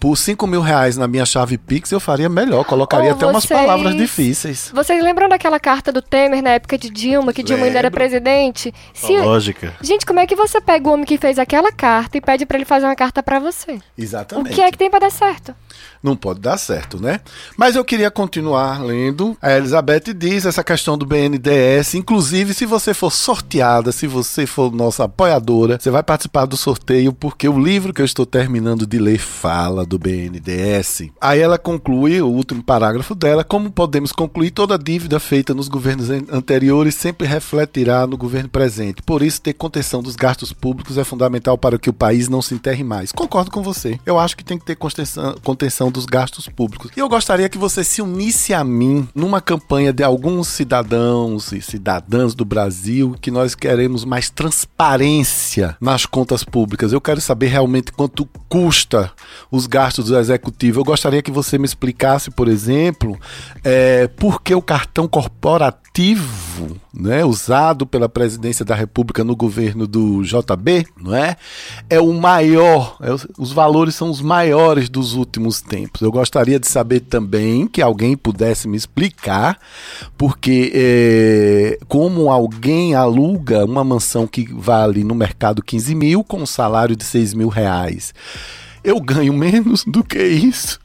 [0.00, 2.64] por 5 mil reais na minha chave Pix, eu faria melhor.
[2.64, 4.70] Colocaria oh, até umas palavras difíceis.
[4.74, 8.29] Vocês lembram daquela carta do Temer na época de Dilma, que Dilma ainda era presidente?
[8.94, 9.16] Se...
[9.18, 9.74] Lógica.
[9.80, 12.56] Gente, como é que você pega o homem que fez aquela carta e pede para
[12.56, 13.78] ele fazer uma carta para você?
[13.96, 14.52] Exatamente.
[14.52, 15.54] O que é que tem para dar certo?
[16.02, 17.20] não pode dar certo, né?
[17.56, 19.36] Mas eu queria continuar lendo.
[19.40, 21.94] A Elizabeth diz essa questão do BNDES.
[21.94, 27.12] Inclusive, se você for sorteada, se você for nossa apoiadora, você vai participar do sorteio,
[27.12, 31.10] porque o livro que eu estou terminando de ler fala do BNDES.
[31.20, 36.08] Aí ela conclui o último parágrafo dela: como podemos concluir, toda dívida feita nos governos
[36.30, 39.02] anteriores sempre refletirá no governo presente.
[39.02, 42.54] Por isso, ter contenção dos gastos públicos é fundamental para que o país não se
[42.54, 43.12] enterre mais.
[43.12, 43.98] Concordo com você.
[44.04, 46.90] Eu acho que tem que ter contenção, contenção dos gastos públicos.
[46.96, 51.62] E eu gostaria que você se unisse a mim numa campanha de alguns cidadãos e
[51.62, 56.92] cidadãs do Brasil que nós queremos mais transparência nas contas públicas.
[56.92, 59.12] Eu quero saber realmente quanto custa
[59.50, 60.80] os gastos do executivo.
[60.80, 63.18] Eu gostaria que você me explicasse, por exemplo,
[63.62, 70.22] é, por que o cartão corporativo, né, usado pela presidência da República no governo do
[70.22, 71.36] JB, não é,
[71.88, 72.96] é o maior.
[73.00, 76.00] É, os valores são os maiores dos últimos tempos.
[76.00, 79.58] Eu gostaria de saber também que alguém pudesse me explicar,
[80.18, 86.46] porque é, como alguém aluga uma mansão que vale no mercado 15 mil com um
[86.46, 88.12] salário de 6 mil reais.
[88.82, 90.80] Eu ganho menos do que isso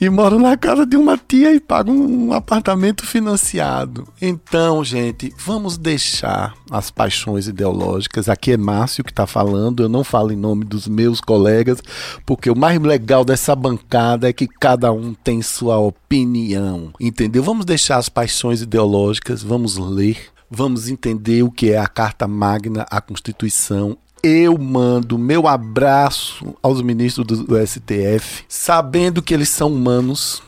[0.00, 4.06] e moro na casa de uma tia e pago um apartamento financiado.
[4.20, 8.28] Então, gente, vamos deixar as paixões ideológicas.
[8.28, 11.80] Aqui é Márcio que está falando, eu não falo em nome dos meus colegas,
[12.26, 17.42] porque o mais legal dessa bancada é que cada um tem sua opinião, entendeu?
[17.42, 20.32] Vamos deixar as paixões ideológicas, vamos ler.
[20.54, 26.80] Vamos entender o que é a Carta Magna, a Constituição eu mando meu abraço aos
[26.80, 30.42] ministros do, do, STF, sabendo que eles são humanos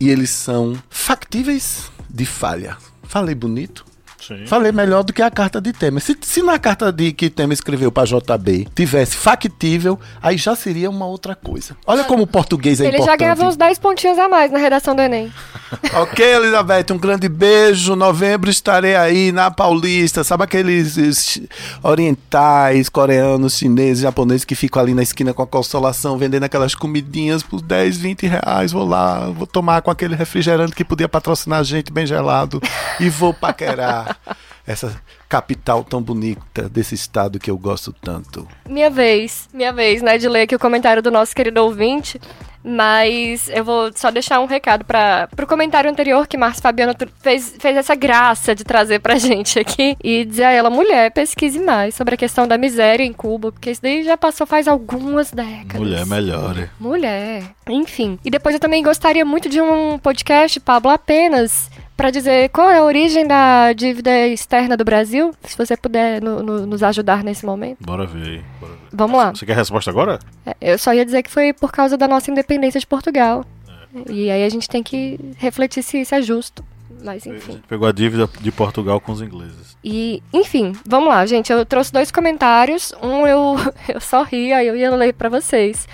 [0.00, 2.76] e eles são factíveis de falha.
[3.04, 3.84] Falei bonito?
[4.20, 4.46] Sim.
[4.46, 6.02] Falei melhor do que a carta de Temer.
[6.02, 10.90] Se, se na carta de que Temer escreveu para JB tivesse factível, aí já seria
[10.90, 11.76] uma outra coisa.
[11.86, 13.12] Olha como o português é Ele importante.
[13.12, 15.32] já ganhava uns 10 pontinhos a mais na redação do Enem.
[15.94, 17.94] ok, Elizabeth, um grande beijo.
[17.94, 20.24] Novembro estarei aí na Paulista.
[20.24, 21.40] Sabe aqueles
[21.82, 27.42] orientais, coreanos, chineses, japoneses que ficam ali na esquina com a consolação vendendo aquelas comidinhas
[27.42, 28.72] por 10, 20 reais?
[28.72, 32.60] Vou lá, vou tomar com aquele refrigerante que podia patrocinar a gente bem gelado
[32.98, 34.16] e vou paquerar
[34.66, 38.46] essa capital tão bonita desse estado que eu gosto tanto.
[38.68, 42.20] Minha vez, minha vez, né, de ler aqui o comentário do nosso querido ouvinte.
[42.62, 47.56] Mas eu vou só deixar um recado para pro comentário anterior que Márcio Fabiano fez,
[47.58, 51.94] fez essa graça de trazer pra gente aqui e dizer a ela, mulher, pesquise mais
[51.94, 55.80] sobre a questão da miséria em Cuba, porque isso daí já passou faz algumas décadas.
[55.80, 56.68] Mulher melhor.
[56.78, 57.44] Mulher.
[57.68, 58.18] Enfim.
[58.24, 62.78] E depois eu também gostaria muito de um podcast, Pablo, apenas para dizer qual é
[62.78, 67.44] a origem da dívida externa do Brasil, se você puder no, no, nos ajudar nesse
[67.44, 67.76] momento.
[67.84, 68.88] Bora ver, bora ver.
[68.90, 69.34] Vamos lá.
[69.34, 70.18] Você quer a resposta agora?
[70.46, 73.44] É, eu só ia dizer que foi por causa da nossa independência de Portugal.
[73.68, 74.12] É.
[74.12, 76.64] E aí a gente tem que refletir se isso é justo.
[77.04, 77.52] Mas enfim.
[77.52, 79.76] A gente pegou a dívida de Portugal com os ingleses.
[79.84, 81.52] E, enfim, vamos lá, gente.
[81.52, 82.94] Eu trouxe dois comentários.
[83.02, 83.56] Um eu,
[83.92, 85.86] eu só ri, aí eu ia ler para vocês.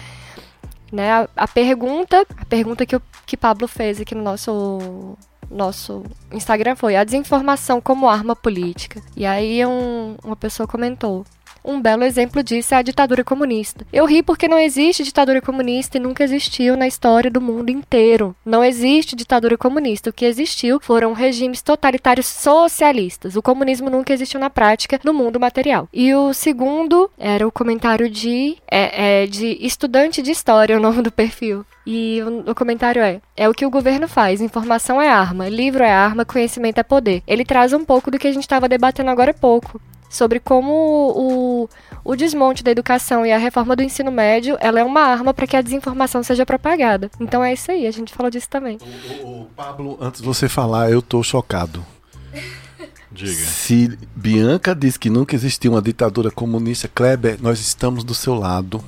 [0.93, 5.17] Né, a, a, pergunta, a pergunta que, o, que Pablo fez aqui no nosso
[5.51, 6.03] nosso
[6.33, 9.01] Instagram foi a desinformação como arma política.
[9.17, 11.25] E aí um, uma pessoa comentou:
[11.67, 13.85] um belo exemplo disso é a ditadura comunista.
[13.93, 18.35] Eu ri porque não existe ditadura comunista e nunca existiu na história do mundo inteiro.
[18.45, 20.11] Não existe ditadura comunista.
[20.11, 23.35] O que existiu foram regimes totalitários socialistas.
[23.35, 25.89] O comunismo nunca existiu na prática no mundo material.
[25.93, 31.03] E o segundo era o comentário de, é, é, de estudante de história, o nome
[31.03, 31.67] do perfil.
[31.85, 34.41] E o, comentário é: é o que o governo faz.
[34.41, 37.23] Informação é arma, livro é arma, conhecimento é poder.
[37.27, 40.73] Ele traz um pouco do que a gente estava debatendo agora há pouco sobre como
[40.73, 41.69] o,
[42.05, 45.47] o desmonte da educação e a reforma do ensino médio ela é uma arma para
[45.47, 47.11] que a desinformação seja propagada.
[47.21, 48.79] Então é isso aí, a gente falou disso também.
[48.81, 51.85] O, o, o Pablo, antes de você falar, eu tô chocado.
[53.11, 53.33] Diga.
[53.33, 58.85] Se Bianca diz que nunca existiu uma ditadura comunista, Kleber, nós estamos do seu lado.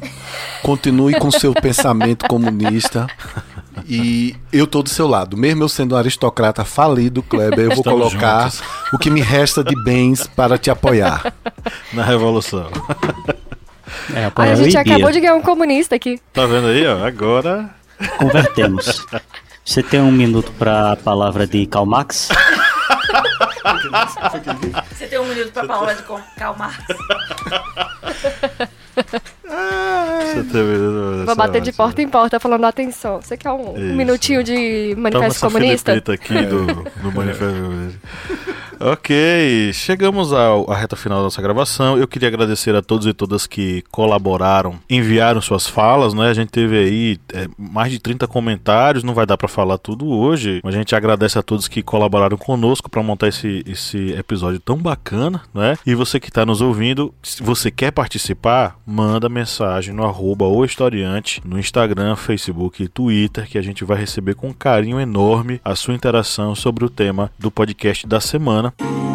[0.62, 3.06] Continue com seu pensamento comunista.
[3.86, 5.36] E eu tô do seu lado.
[5.36, 8.62] Mesmo eu sendo um aristocrata falido, Kleber, eu vou Estamos colocar juntos.
[8.92, 11.32] o que me resta de bens para te apoiar.
[11.92, 12.70] Na revolução.
[14.14, 16.20] É, a gente acabou de ganhar um comunista aqui.
[16.32, 17.04] Tá vendo aí, ó?
[17.06, 17.70] Agora.
[18.16, 19.04] Convertemos.
[19.64, 22.28] Você tem um minuto para a palavra de Karl Marx?
[24.90, 26.02] Você tem um minuto pra palavra de
[26.36, 26.84] Karl Marx.
[31.24, 33.20] Vou bater de porta em porta falando atenção.
[33.20, 35.92] Você quer um, um minutinho de manifesto Toma comunista?
[35.94, 37.98] aqui do, do manifesto.
[38.80, 41.98] Ok, chegamos à reta final da nossa gravação.
[41.98, 46.28] Eu queria agradecer a todos e todas que colaboraram, enviaram suas falas, né?
[46.28, 50.06] A gente teve aí é, mais de 30 comentários, não vai dar para falar tudo
[50.08, 54.60] hoje, mas a gente agradece a todos que colaboraram conosco para montar esse, esse episódio
[54.60, 55.76] tão bacana, né?
[55.84, 61.42] E você que está nos ouvindo, se você quer participar, manda mensagem no arroba historiante
[61.44, 65.94] no Instagram, Facebook e Twitter, que a gente vai receber com carinho enorme a sua
[65.94, 69.07] interação sobre o tema do podcast da semana semana.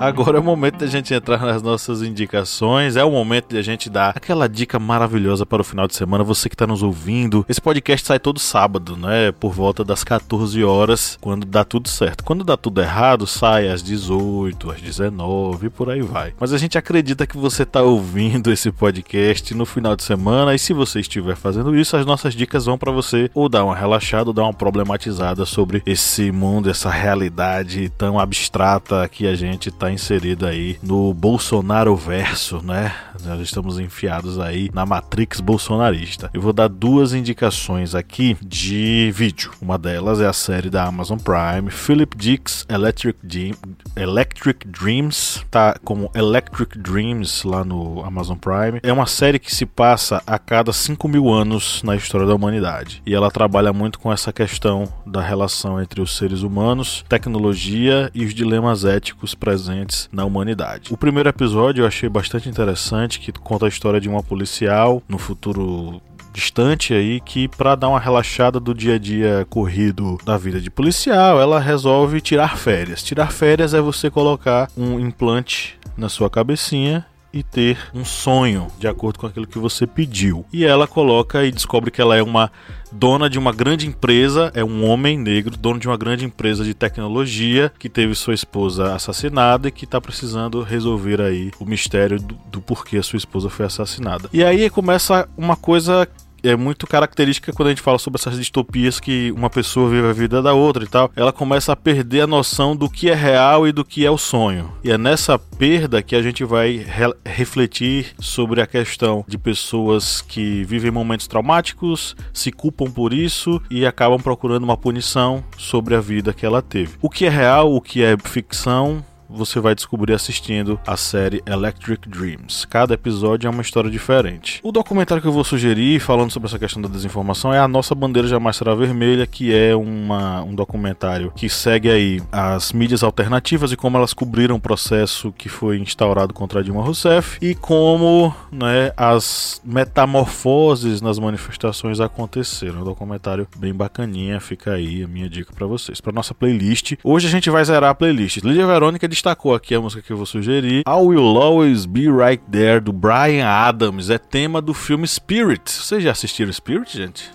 [0.00, 2.94] Agora é o momento de a gente entrar nas nossas indicações.
[2.94, 6.22] É o momento de a gente dar aquela dica maravilhosa para o final de semana.
[6.22, 7.44] Você que está nos ouvindo.
[7.48, 9.32] Esse podcast sai todo sábado, né?
[9.32, 12.22] Por volta das 14 horas, quando dá tudo certo.
[12.22, 16.32] Quando dá tudo errado, sai às 18, às 19 e por aí vai.
[16.38, 20.60] Mas a gente acredita que você está ouvindo esse podcast no final de semana e
[20.60, 24.30] se você estiver fazendo isso, as nossas dicas vão para você ou dar uma relaxada
[24.30, 29.87] ou dar uma problematizada sobre esse mundo, essa realidade tão abstrata que a gente está
[29.90, 32.94] inserido aí no Bolsonaro verso, né?
[33.24, 36.30] Nós estamos enfiados aí na Matrix bolsonarista.
[36.32, 39.50] Eu vou dar duas indicações aqui de vídeo.
[39.60, 43.54] Uma delas é a série da Amazon Prime, Philip Dick's Electric, Dream,
[43.96, 48.80] Electric Dreams, tá como Electric Dreams lá no Amazon Prime.
[48.82, 53.02] É uma série que se passa a cada 5 mil anos na história da humanidade.
[53.04, 58.24] E ela trabalha muito com essa questão da relação entre os seres humanos, tecnologia e
[58.24, 59.77] os dilemas éticos presentes
[60.12, 60.92] na humanidade.
[60.92, 65.18] O primeiro episódio eu achei bastante interessante, que conta a história de uma policial no
[65.18, 66.00] futuro
[66.32, 70.70] distante aí que para dar uma relaxada do dia a dia corrido da vida de
[70.70, 73.02] policial, ela resolve tirar férias.
[73.02, 78.88] Tirar férias é você colocar um implante na sua cabecinha e ter um sonho de
[78.88, 80.44] acordo com aquilo que você pediu.
[80.52, 82.50] E ela coloca e descobre que ela é uma
[82.90, 86.72] dona de uma grande empresa, é um homem negro, dono de uma grande empresa de
[86.74, 92.34] tecnologia que teve sua esposa assassinada e que está precisando resolver aí o mistério do,
[92.50, 94.28] do porquê a sua esposa foi assassinada.
[94.32, 96.08] E aí começa uma coisa
[96.42, 100.12] é muito característica quando a gente fala sobre essas distopias que uma pessoa vive a
[100.12, 103.66] vida da outra e tal, ela começa a perder a noção do que é real
[103.66, 104.72] e do que é o sonho.
[104.82, 110.20] E é nessa perda que a gente vai re refletir sobre a questão de pessoas
[110.20, 116.00] que vivem momentos traumáticos, se culpam por isso e acabam procurando uma punição sobre a
[116.00, 116.96] vida que ela teve.
[117.00, 122.08] O que é real, o que é ficção, você vai descobrir assistindo a série Electric
[122.08, 122.66] Dreams.
[122.66, 124.60] Cada episódio é uma história diferente.
[124.62, 127.94] O documentário que eu vou sugerir, falando sobre essa questão da desinformação, é A Nossa
[127.94, 133.72] Bandeira Jamais Será Vermelha, que é uma, um documentário que segue aí as mídias alternativas
[133.72, 138.92] e como elas cobriram o processo que foi instaurado contra Dilma Rousseff e como né,
[138.96, 142.80] as metamorfoses nas manifestações aconteceram.
[142.80, 146.00] Um documentário bem bacaninha, fica aí a minha dica para vocês.
[146.00, 148.38] Para nossa playlist, hoje a gente vai zerar a playlist.
[148.38, 150.80] Lídia Verônica destacou aqui a música que eu vou sugerir.
[150.86, 154.10] I Will Always Be Right There, do Brian Adams.
[154.10, 155.70] É tema do filme Spirit.
[155.70, 157.30] Vocês já assistiram Spirit, gente?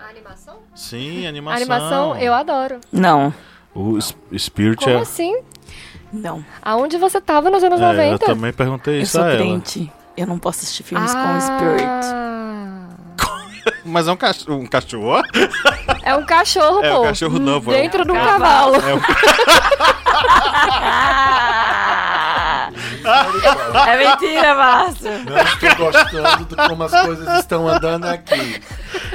[0.00, 0.56] A animação?
[0.74, 1.56] Sim, A animação.
[1.62, 2.80] animação eu adoro.
[2.92, 3.32] Não,
[3.74, 5.00] O S- Spirit Como é.
[5.00, 5.40] assim?
[6.12, 6.44] não.
[6.60, 8.26] Aonde você tava nos anos É, eu 90?
[8.26, 9.36] também perguntei Eu isso sou a ela.
[9.36, 9.92] crente.
[10.16, 11.22] Eu não posso assistir filmes Ah.
[11.22, 12.06] com Spirit.
[13.88, 14.58] Mas é um cachorro.
[14.60, 15.22] Um cachorro?
[16.02, 17.00] É um cachorro, É, pô.
[17.00, 18.72] um cachorro não, pô, é um Dentro de um cavalo.
[18.74, 18.88] cavalo.
[18.88, 19.00] É um...
[23.88, 25.10] é mentira, Márcio.
[25.24, 28.60] Não estou gostando de como as coisas estão andando aqui.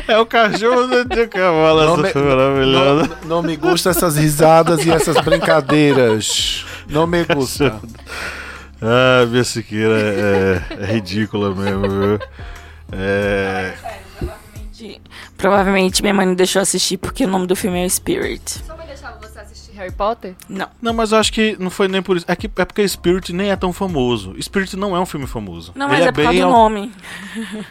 [0.07, 1.85] é o cachorro do de cavalo.
[1.85, 3.17] Não Essa me, foi maravilhosa.
[3.21, 6.65] não, não me gustam essas risadas e essas brincadeiras.
[6.89, 7.79] Não me gusta.
[8.81, 12.19] Ah, minha Siqueira é, é ridícula mesmo, viu?
[12.91, 13.73] É.
[15.43, 18.63] Provavelmente- minha mãe não deixou assistir porque o nome do filme é Spirit.
[19.73, 20.33] Harry Potter?
[20.47, 20.67] Não.
[20.81, 22.25] Não, mas eu acho que não foi nem por isso.
[22.27, 24.35] É, que, é porque Spirit nem é tão famoso.
[24.41, 25.71] Spirit não é um filme famoso.
[25.75, 26.91] Não, Ele mas é, por causa do nome.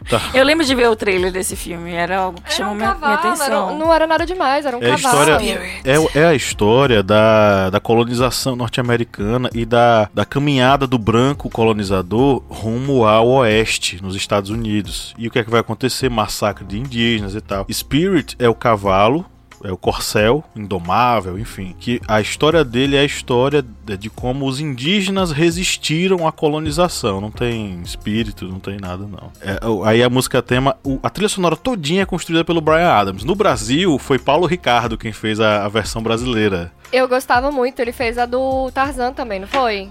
[0.09, 0.21] Tá.
[0.35, 1.93] Eu lembro de ver o trailer desse filme.
[1.93, 3.79] Era algo que Era chamou um minha, minha cavalo, era- atenção.
[3.79, 5.19] não era nada demais, era um É cavalo.
[5.31, 11.49] história, é, é a história da, da colonização norte-americana e da, da caminhada do branco
[11.49, 15.15] colonizador rumo ao oeste, nos Estados Unidos.
[15.17, 16.09] E o que é que vai acontecer?
[16.11, 17.67] Massacre de indígenas e tal.
[17.71, 19.25] Spirit é o cavalo.
[19.65, 21.75] É o corcel, indomável, enfim.
[21.79, 23.65] Que a história dele é a história
[23.99, 27.21] de como os indígenas resistiram à colonização.
[27.21, 29.31] Não tem espírito, não tem nada, não.
[29.41, 30.77] É, aí a música tema.
[31.03, 33.25] a trilha sonora todinha é construída pelo Brian Adams.
[33.25, 36.73] No Brasil, foi Paulo Ricardo quem fez a, a versão brasileira.
[36.93, 39.89] Eu gostava muito, ele fez a do Tarzan também, não foi?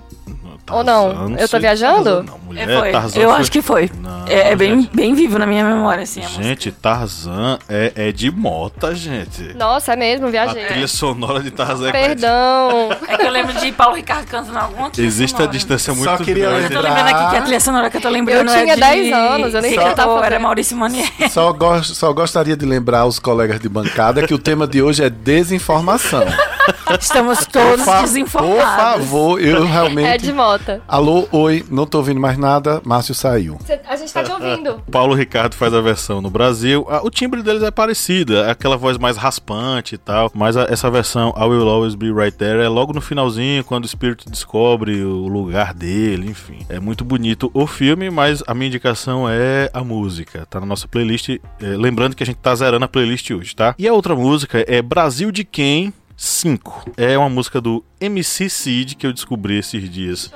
[0.69, 1.35] Ou Tarzan, não?
[1.37, 2.03] Eu tô viajando?
[2.03, 2.91] Tarzan não, mulher, É, foi.
[2.91, 3.91] Tarzan Eu foi- acho que foi.
[3.99, 6.21] Não, É, é bem, bem vivo na minha memória, assim.
[6.21, 6.43] a música.
[6.43, 9.53] Gente, Tarzan é, é de mota, gente.
[9.55, 10.63] Nossa, é mesmo, A viajei.
[10.65, 12.89] trilha sonora de Tarzan é Perdão.
[13.07, 15.51] É que eu lembro de Paulo Ricardo cantando alguma trilha Existe a sonora.
[15.51, 16.73] distância muito Só queria grande.
[16.73, 18.75] Eu tô lembrando aqui que a trilha sonora que eu tô lembrando Eu tinha é
[18.75, 18.81] de...
[18.81, 20.39] 10 anos, eu nem que eu tava cantou era.
[20.39, 21.09] Maurício Manier.
[21.29, 25.03] Só, gos- só gostaria de lembrar aos colegas de bancada que o tema de hoje
[25.03, 26.23] é desinformação.
[26.99, 29.05] Estamos todos desinformados.
[29.05, 30.23] Por favor, eu É realmente.
[30.23, 30.81] de mota.
[30.87, 32.81] Alô, oi, não tô ouvindo mais nada.
[32.83, 33.57] Márcio saiu.
[33.87, 34.81] A gente tá te ouvindo.
[34.91, 36.85] Paulo Ricardo faz a versão no Brasil.
[36.89, 40.31] Ah, O timbre deles é parecido, é aquela voz mais raspante e tal.
[40.33, 43.83] Mas a- essa versão, I Will Always Be Right There, é logo no finalzinho, quando
[43.83, 46.65] o espírito descobre o lugar dele, enfim.
[46.69, 50.45] É muito bonito o filme, mas a minha indicação é a música.
[50.49, 51.29] Tá na nossa playlist.
[51.29, 51.39] É,
[51.77, 53.73] lembrando que a gente tá zerando a playlist hoje, tá?
[53.77, 56.91] E a outra música é Brasil de Quem 5.
[56.97, 60.31] É uma música do MC Cid que eu descobri esses dias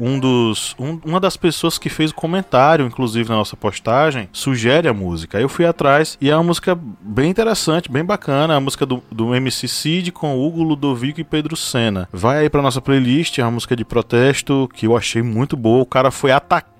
[0.00, 4.88] um dos um- uma das pessoas que fez o comentário, inclusive na nossa postagem, sugere
[4.88, 5.38] a música.
[5.38, 9.00] Aí eu fui atrás e é uma música bem interessante, bem bacana, a música do,
[9.08, 12.08] do MC Cid com Hugo Ludovico e Pedro Sena.
[12.12, 15.84] Vai aí pra nossa playlist, é uma música de protesto que eu achei muito boa.
[15.84, 16.73] O cara foi atacado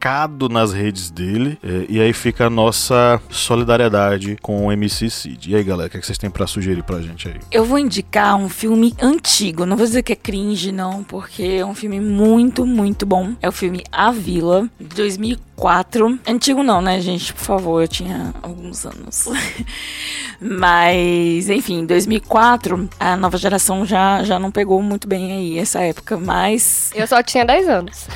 [0.51, 5.51] nas redes dele é, e aí fica a nossa solidariedade com o MC Cid.
[5.51, 7.41] E aí, galera, o que, é que vocês têm pra sugerir pra gente aí?
[7.51, 9.65] Eu vou indicar um filme antigo.
[9.65, 13.33] Não vou dizer que é cringe, não, porque é um filme muito, muito bom.
[13.41, 15.54] É o filme A Vila, de 2004.
[16.27, 17.33] Antigo não, né, gente?
[17.33, 19.29] Por favor, eu tinha alguns anos.
[20.41, 25.81] Mas, enfim, em 2004, a nova geração já, já não pegou muito bem aí essa
[25.81, 26.17] época.
[26.17, 28.07] Mas Eu só tinha 10 anos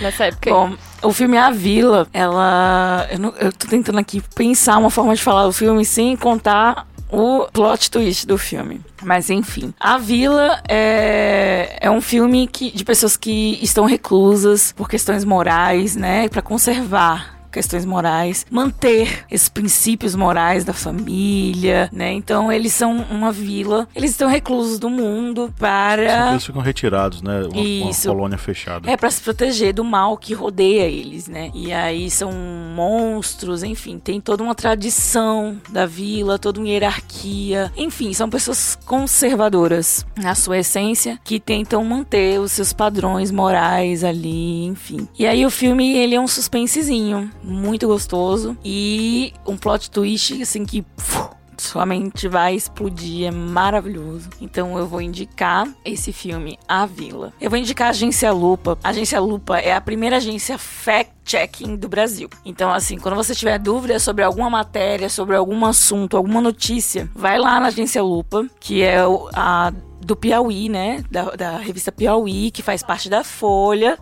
[0.00, 0.48] nessa época.
[0.50, 0.54] aí.
[0.54, 3.06] Bom, o filme A Vila, ela.
[3.10, 6.86] Eu, não- eu tô tentando aqui pensar uma forma de falar do filme sem contar
[7.14, 8.80] o plot twist do filme.
[9.02, 9.72] Mas enfim.
[9.78, 15.96] A Vila é, é um filme que, de pessoas que estão reclusas por questões morais,
[15.96, 16.28] né?
[16.28, 22.12] Pra conservar questões morais, manter esses princípios morais da família, né?
[22.12, 27.42] Então eles são uma vila, eles estão reclusos do mundo para eles ficam retirados, né?
[27.42, 28.08] Uma, uma Isso.
[28.08, 28.90] colônia fechada.
[28.90, 31.50] é pra se proteger do mal que rodeia eles, né?
[31.54, 32.32] E aí são
[32.74, 37.70] monstros, enfim, tem toda uma tradição da vila, toda uma hierarquia.
[37.76, 44.64] Enfim, são pessoas conservadoras na sua essência que tentam manter os seus padrões morais ali,
[44.64, 45.08] enfim.
[45.18, 50.64] E aí o filme, ele é um suspensezinho, muito gostoso e um plot twist assim
[50.64, 51.28] que fu,
[51.58, 54.28] sua mente vai explodir, é maravilhoso.
[54.40, 57.32] Então eu vou indicar esse filme, A Vila.
[57.40, 58.78] Eu vou indicar a Agência Lupa.
[58.82, 62.28] A Agência Lupa é a primeira agência fact-checking do Brasil.
[62.44, 67.38] Então, assim, quando você tiver dúvida sobre alguma matéria, sobre algum assunto, alguma notícia, vai
[67.38, 68.98] lá na Agência Lupa, que é
[69.34, 71.02] a do Piauí, né?
[71.10, 73.98] Da, da revista Piauí, que faz parte da Folha.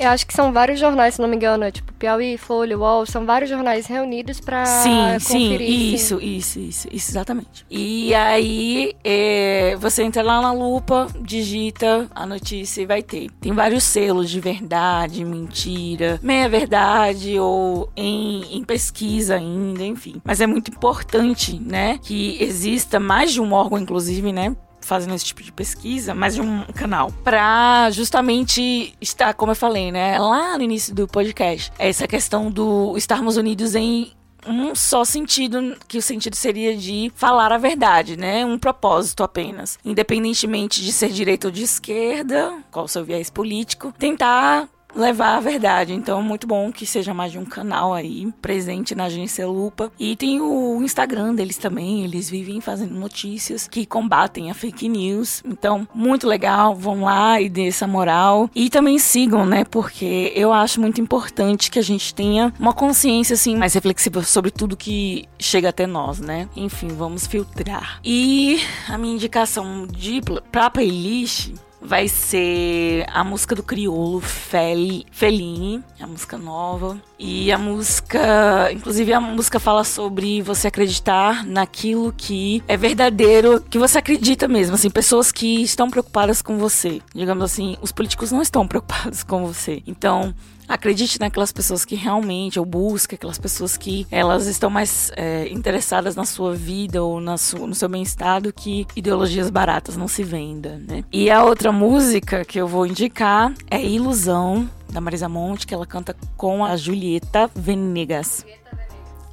[0.00, 1.64] Eu acho que são vários jornais, se não me engano.
[1.64, 3.04] É tipo Piauí, Folha, UOL.
[3.04, 5.66] São vários jornais reunidos pra Sim, sim, conferir.
[5.68, 5.94] sim.
[5.94, 7.66] isso, isso, isso, isso, exatamente.
[7.68, 13.28] E aí, é, você entra lá na lupa, digita a notícia e vai ter.
[13.40, 20.20] Tem vários selos de verdade, mentira, meia verdade ou em, em pesquisa ainda, enfim.
[20.24, 25.24] Mas é muito importante, né, que exista mais de um órgão, inclusive, né, fazendo esse
[25.24, 30.56] tipo de pesquisa, mais de um canal, pra justamente estar, como eu falei, né, lá
[30.56, 34.12] no início do podcast, essa questão do estarmos unidos em
[34.46, 38.46] um só sentido, que o sentido seria de falar a verdade, né?
[38.46, 39.78] Um propósito apenas.
[39.84, 45.40] Independentemente de ser direita ou de esquerda, qual o seu viés político, tentar levar a
[45.40, 45.92] verdade.
[45.92, 49.92] Então, muito bom que seja mais de um canal aí presente na agência Lupa.
[49.98, 55.42] E tem o Instagram deles também, eles vivem fazendo notícias que combatem a fake news.
[55.44, 58.50] Então, muito legal, vão lá e dê essa moral.
[58.54, 59.64] E também sigam, né?
[59.64, 64.50] Porque eu acho muito importante que a gente tenha uma consciência assim mais reflexiva sobre
[64.50, 66.48] tudo que chega até nós, né?
[66.56, 68.00] Enfim, vamos filtrar.
[68.04, 70.20] E a minha indicação de
[70.50, 77.00] pra playlist vai ser a música do Criolo, Fel, Feline, a música nova.
[77.18, 83.78] E a música, inclusive a música fala sobre você acreditar naquilo que é verdadeiro, que
[83.78, 87.00] você acredita mesmo, assim, pessoas que estão preocupadas com você.
[87.14, 89.82] Digamos assim, os políticos não estão preocupados com você.
[89.86, 90.34] Então,
[90.68, 96.14] acredite naquelas pessoas que realmente, ou busque aquelas pessoas que elas estão mais é, interessadas
[96.14, 100.80] na sua vida ou na no seu bem-estar do que ideologias baratas não se venda,
[100.86, 101.04] né?
[101.12, 105.86] E a outra música que eu vou indicar é Ilusão, da Marisa Monte, que ela
[105.86, 108.44] canta com a Julieta Venegas.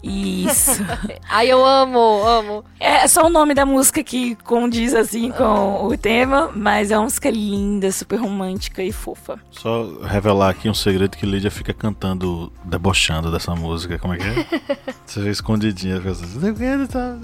[0.05, 0.85] Isso.
[1.27, 2.65] Ai, eu amo, amo.
[2.79, 7.05] É só o nome da música que condiz assim com o tema, mas é uma
[7.05, 9.39] música linda, super romântica e fofa.
[9.49, 13.97] Só revelar aqui um segredo que Lídia fica cantando, debochando dessa música.
[13.97, 14.63] Como é que é?
[15.05, 15.97] Você vê escondidinha.
[15.97, 17.17] fica assim, "Eu quero tá-"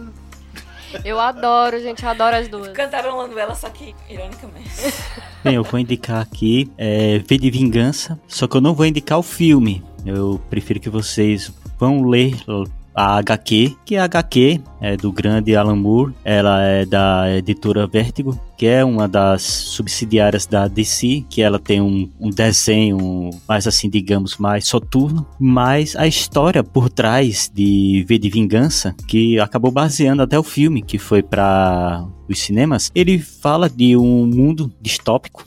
[1.05, 2.69] Eu adoro, gente, eu adoro as duas.
[2.69, 4.69] Cantarolando ela, só que ironicamente.
[5.43, 9.17] Bem, eu vou indicar aqui é, V de Vingança, só que eu não vou indicar
[9.17, 9.83] o filme.
[10.05, 11.51] Eu prefiro que vocês
[11.81, 12.35] vão ler
[12.93, 18.39] a HQ, que a HQ é do grande Alan Moore, ela é da editora Vertigo,
[18.55, 23.89] que é uma das subsidiárias da DC, que ela tem um, um desenho mais assim,
[23.89, 30.21] digamos, mais soturno, mas a história por trás de V de Vingança, que acabou baseando
[30.21, 35.45] até o filme que foi para os cinemas, ele fala de um mundo distópico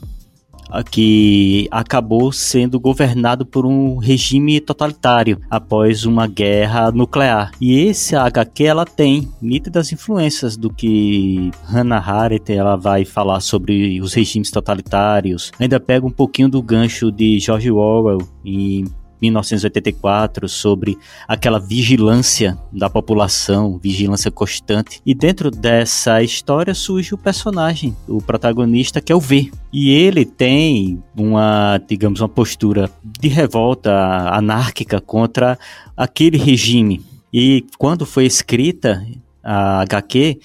[0.91, 7.51] que acabou sendo governado por um regime totalitário após uma guerra nuclear.
[7.59, 14.01] E esse HQ ela tem nítidas influências do que Hannah Arendt ela vai falar sobre
[14.01, 15.51] os regimes totalitários.
[15.59, 18.85] Ainda pega um pouquinho do gancho de George Orwell em
[19.21, 20.97] 1984 sobre
[21.27, 25.01] aquela vigilância da população, vigilância constante.
[25.05, 29.51] E dentro dessa história surge o personagem, o protagonista que é o V.
[29.71, 33.91] E ele tem uma, digamos, uma postura de revolta
[34.29, 35.57] anárquica contra
[35.95, 37.01] aquele regime.
[37.33, 39.05] E quando foi escrita
[39.43, 40.39] a HQ,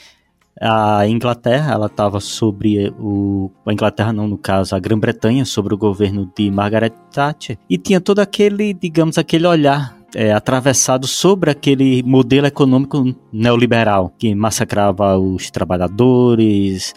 [0.61, 5.79] a Inglaterra, ela estava sobre o a Inglaterra não, no caso, a Grã-Bretanha sobre o
[5.79, 12.03] governo de Margaret Thatcher e tinha todo aquele, digamos, aquele olhar é, atravessado sobre aquele
[12.03, 16.95] modelo econômico neoliberal que massacrava os trabalhadores,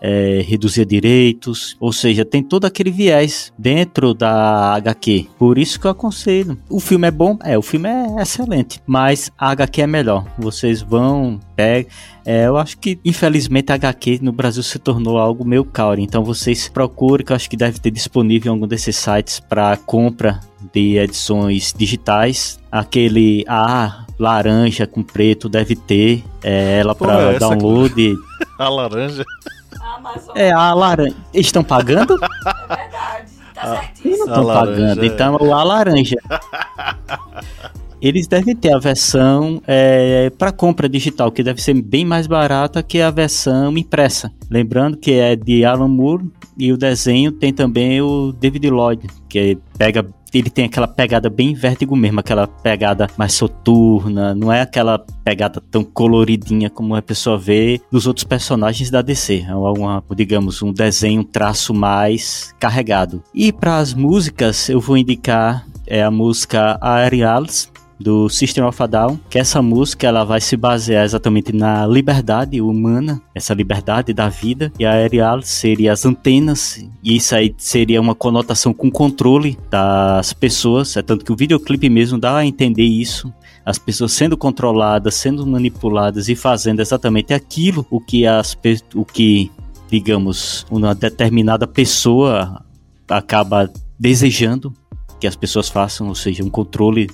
[0.00, 5.26] é, reduzir direitos, ou seja, tem todo aquele viés dentro da HQ.
[5.38, 6.58] Por isso que eu aconselho.
[6.68, 10.24] O filme é bom, é, o filme é excelente, mas a HQ é melhor.
[10.38, 11.90] Vocês vão, pegam.
[12.24, 16.00] É, eu acho que, infelizmente, a HQ no Brasil se tornou algo meio caro.
[16.00, 19.76] Então vocês procurem, que eu acho que deve ter disponível em algum desses sites para
[19.76, 20.40] compra
[20.72, 22.58] de edições digitais.
[22.70, 28.14] Aquele A laranja com preto deve ter é, ela para é download.
[28.58, 29.24] A laranja.
[30.34, 31.16] É, a laranja.
[31.32, 32.14] Eles estão pagando?
[32.14, 33.32] É verdade.
[33.54, 34.26] Tá certíssimo.
[34.26, 35.02] Não estão pagando.
[35.02, 35.06] é.
[35.06, 36.16] Então, a laranja.
[38.00, 42.82] Eles devem ter a versão é, para compra digital, que deve ser bem mais barata
[42.82, 44.30] que a versão impressa.
[44.50, 49.58] Lembrando que é de Alan Moore e o desenho tem também o David Lloyd, que
[49.78, 50.06] pega
[50.38, 55.60] ele tem aquela pegada bem vértigo mesmo, aquela pegada mais soturna, não é aquela pegada
[55.70, 59.46] tão coloridinha como a pessoa vê nos outros personagens da DC.
[59.48, 63.22] É uma, digamos, um desenho, um traço mais carregado.
[63.34, 68.86] E para as músicas, eu vou indicar é a música Aerials, do System of a
[68.86, 74.28] Down, que essa música ela vai se basear exatamente na liberdade humana, essa liberdade da
[74.28, 79.58] vida, e a aerial seria as antenas, e isso aí seria uma conotação com controle
[79.70, 83.32] das pessoas, é tanto que o videoclipe mesmo dá a entender isso,
[83.64, 88.56] as pessoas sendo controladas, sendo manipuladas e fazendo exatamente aquilo o que as
[88.94, 89.50] o que
[89.90, 92.64] digamos uma determinada pessoa
[93.08, 94.72] acaba desejando
[95.18, 97.08] que as pessoas façam, ou seja, um controle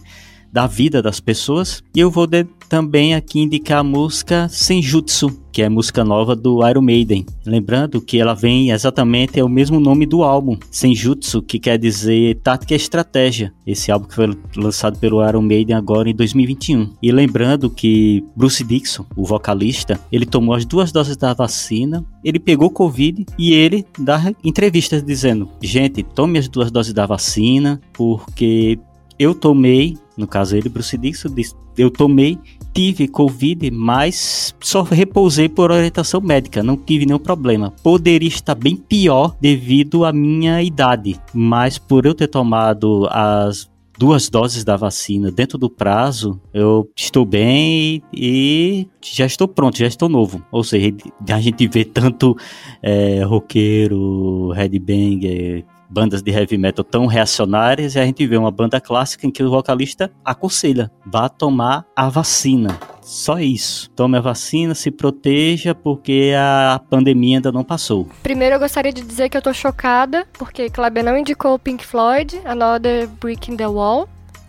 [0.53, 1.83] da vida das pessoas.
[1.97, 2.29] E eu vou
[2.69, 7.27] também aqui indicar a música Senjutsu, que é música nova do Iron Maiden.
[7.45, 12.39] Lembrando que ela vem exatamente, é o mesmo nome do álbum, Senjutsu, que quer dizer
[12.43, 13.53] tática e estratégia.
[13.67, 16.95] Esse álbum que foi lançado pelo Iron Maiden agora em 2021.
[17.03, 22.39] E lembrando que Bruce Dixon, o vocalista, ele tomou as duas doses da vacina, ele
[22.39, 28.79] pegou Covid e ele dá entrevistas dizendo: gente, tome as duas doses da vacina, porque
[29.19, 32.39] eu tomei, no caso ele, Bruce Dixon, disse, eu tomei,
[32.73, 37.73] tive Covid, mas só repousei por orientação médica, não tive nenhum problema.
[37.83, 44.29] Poderia estar bem pior devido à minha idade, mas por eu ter tomado as duas
[44.29, 50.09] doses da vacina dentro do prazo, eu estou bem e já estou pronto, já estou
[50.09, 50.43] novo.
[50.51, 50.95] Ou seja,
[51.29, 52.37] a gente vê tanto
[52.83, 58.81] é, roqueiro, headbanger, bandas de heavy metal tão reacionárias e a gente vê uma banda
[58.81, 62.79] clássica em que o vocalista aconselha: vá tomar a vacina.
[63.03, 63.91] Só isso.
[63.91, 68.09] Tome a vacina, se proteja, porque a pandemia ainda não passou.
[68.23, 71.85] Primeiro eu gostaria de dizer que eu tô chocada, porque Kleber não indicou o Pink
[71.85, 74.09] Floyd, Another Brick in the Wall.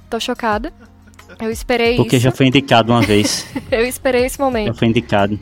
[0.10, 0.72] Tô chocada.
[1.42, 2.26] Eu esperei Porque isso.
[2.26, 3.48] já foi indicado uma vez.
[3.72, 4.68] eu esperei esse momento.
[4.68, 5.40] Já foi indicado.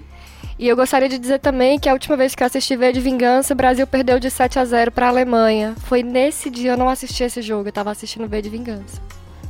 [0.61, 2.99] E eu gostaria de dizer também que a última vez que eu assisti V de
[2.99, 5.73] Vingança, o Brasil perdeu de 7 a 0 para a Alemanha.
[5.75, 9.01] Foi nesse dia eu não assisti esse jogo, eu tava assistindo V de Vingança.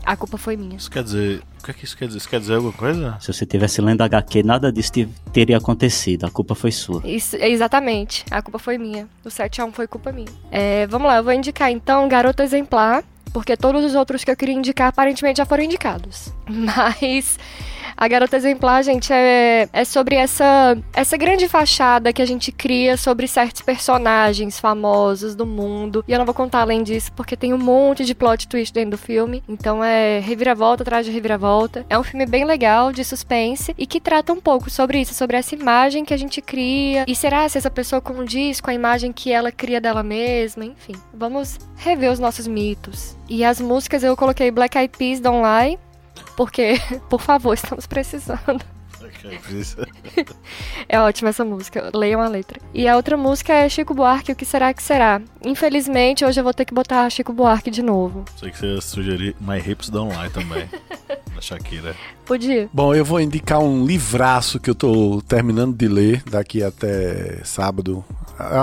[0.05, 0.77] A culpa foi minha.
[0.77, 1.41] Isso quer dizer.
[1.59, 2.17] O que é que isso quer dizer?
[2.17, 3.17] Isso quer dizer alguma coisa?
[3.19, 4.93] Se você tivesse lendo HQ, nada disso
[5.33, 6.25] teria acontecido.
[6.25, 7.01] A culpa foi sua.
[7.03, 8.23] Isso, exatamente.
[8.31, 9.05] A culpa foi minha.
[9.25, 10.31] O 7 a 1 foi culpa minha.
[10.49, 14.37] É, vamos lá, eu vou indicar então Garoto Exemplar, porque todos os outros que eu
[14.37, 16.31] queria indicar aparentemente já foram indicados.
[16.49, 17.37] Mas
[17.95, 22.97] A Garota Exemplar, gente, é, é sobre essa, essa grande fachada que a gente cria
[22.97, 26.03] sobre certos personagens famosos do mundo.
[26.07, 28.91] E eu não vou contar além disso, porque tem um monte de plot twist dentro
[28.91, 29.43] do filme.
[29.47, 31.85] Então é reviravolta atrás de reviravolta.
[31.89, 35.37] É um filme bem legal, de suspense, e que trata um pouco sobre isso, sobre
[35.37, 37.05] essa imagem que a gente cria.
[37.07, 40.65] E será se essa pessoa condiz com a imagem que ela cria dela mesma?
[40.65, 43.15] Enfim, vamos rever os nossos mitos.
[43.29, 45.79] E as músicas eu coloquei Black Eyed Peas Don't Lie,
[46.35, 46.79] porque,
[47.09, 48.63] por favor, estamos precisando.
[50.87, 52.59] É ótima essa música, leiam a letra.
[52.73, 55.21] E a outra música é Chico Buarque, O Que Será Que Será.
[55.43, 58.25] Infelizmente, hoje eu vou ter que botar Chico Buarque de novo.
[58.37, 60.69] Sei que você ia sugerir My Hips Don't Lie também,
[61.33, 61.95] da Shakira.
[62.25, 62.69] Podia.
[62.73, 68.03] Bom, eu vou indicar um livraço que eu tô terminando de ler daqui até sábado.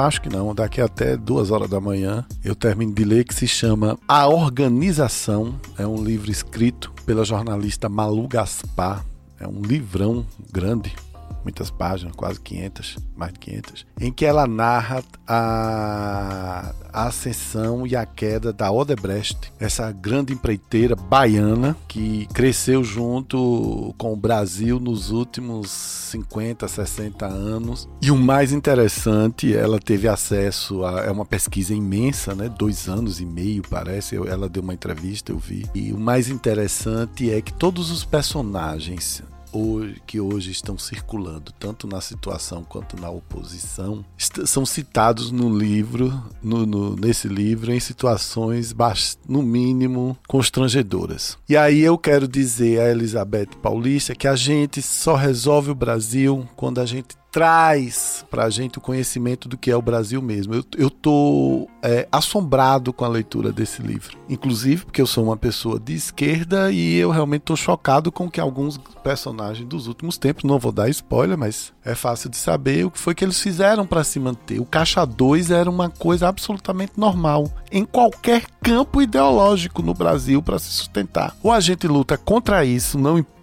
[0.07, 3.47] Acho que não, daqui até duas horas da manhã eu termino de ler que se
[3.47, 5.55] chama A Organização.
[5.79, 9.05] É um livro escrito pela jornalista Malu Gaspar.
[9.41, 10.95] É um livrão grande,
[11.49, 18.05] muitas páginas, quase 500, mais de 500, em que ela narra a, ascensão e a
[18.05, 25.71] queda da Odebrecht, essa grande empreiteira baiana que cresceu junto com o Brasil nos últimos
[25.71, 27.89] 50, 60 anos.
[28.03, 32.49] E o mais interessante, ela teve acesso a é uma pesquisa imensa, né?
[32.49, 34.17] Dois anos e meio, parece.
[34.17, 35.67] Ela deu uma entrevista, eu vi.
[35.75, 39.23] E o mais interessante é que todos os personagens
[40.07, 44.05] que hoje estão circulando, tanto na situação quanto na oposição,
[44.45, 46.13] são citados no livro,
[46.43, 48.73] no, no- nesse livro, em situações,
[49.29, 51.39] no mínimo, constrangedoras.
[51.49, 56.47] E aí eu quero dizer a Elizabeth Paulista que a gente só resolve o Brasil
[56.57, 60.55] quando a gente traz pra gente o conhecimento do que é o Brasil mesmo.
[60.55, 64.17] Eu, eu tô é, assombrado com a leitura desse livro.
[64.29, 68.41] Inclusive porque eu sou uma pessoa de esquerda e eu realmente tô chocado com que
[68.41, 72.91] alguns personagens dos últimos tempos, não vou dar spoiler, mas é fácil de saber o
[72.91, 74.61] que foi que eles fizeram para se manter.
[74.61, 80.59] O Caixa 2 era uma coisa absolutamente normal em qualquer campo ideológico no Brasil para
[80.59, 81.37] se sustentar.
[81.43, 83.38] Ou a gente luta contra isso, não importa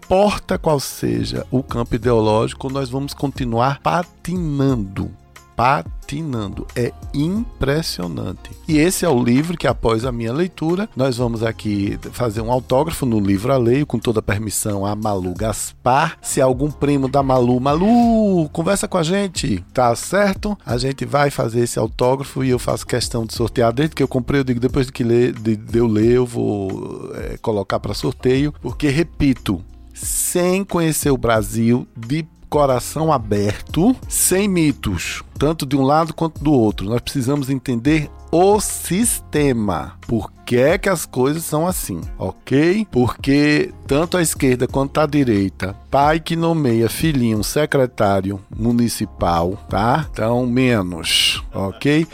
[0.62, 5.12] qual seja o campo ideológico, nós vamos continuar patinando.
[5.56, 6.68] Patinando.
[6.76, 8.52] É impressionante.
[8.68, 12.52] E esse é o livro que, após a minha leitura, nós vamos aqui fazer um
[12.52, 16.18] autógrafo no livro a leio, com toda a permissão a Malu Gaspar.
[16.22, 20.58] Se algum primo da Malu, Malu, conversa com a gente, tá certo?
[20.66, 23.72] A gente vai fazer esse autógrafo e eu faço questão de sortear.
[23.72, 26.26] Desde que eu comprei, eu digo, depois de que ler, de, de eu ler, eu
[26.26, 29.64] vou é, colocar para sorteio, porque, repito,
[29.96, 36.54] sem conhecer o Brasil de coração aberto, sem mitos, tanto de um lado quanto do
[36.54, 36.88] outro.
[36.88, 39.94] Nós precisamos entender o sistema.
[40.08, 42.86] Por que é que as coisas são assim, ok?
[42.92, 50.06] Porque tanto a esquerda quanto a direita, pai que nomeia filhinho secretário municipal, tá?
[50.12, 52.06] Então, menos, ok?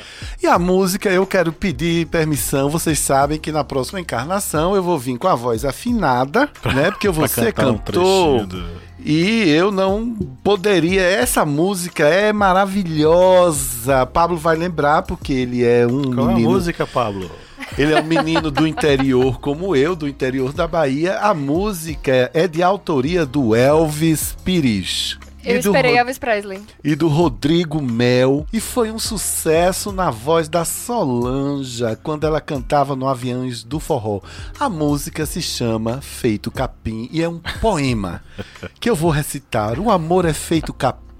[0.42, 2.70] E a música, eu quero pedir permissão.
[2.70, 6.92] Vocês sabem que na próxima encarnação eu vou vir com a voz afinada, né?
[6.92, 8.46] Porque Pra você cantar um cantou.
[8.46, 11.02] trechinho do- E eu não poderia.
[11.02, 14.06] Essa música é maravilhosa.
[14.06, 16.50] Pablo vai lembrar porque ele é um Qual é a menino.
[16.52, 17.30] música, Pablo?
[17.78, 21.20] Ele é um menino do interior como eu, do interior da Bahia.
[21.20, 25.18] A música é de autoria do Elvis Pires.
[25.44, 26.62] Eu e esperei Elvis Presley.
[26.84, 28.46] e do Rodrigo Mel.
[28.54, 34.22] E foi um sucesso na voz da Solanja, quando ela cantava no Aviões do Forró.
[34.60, 38.24] A música se chama Feito Capim e é um poema
[38.80, 39.80] que eu vou recitar.
[39.80, 41.11] O amor é feito capim,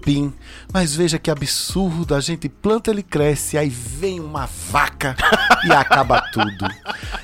[0.72, 5.16] mas veja que absurdo, a gente planta, ele cresce, aí vem uma vaca
[5.64, 6.66] e acaba tudo.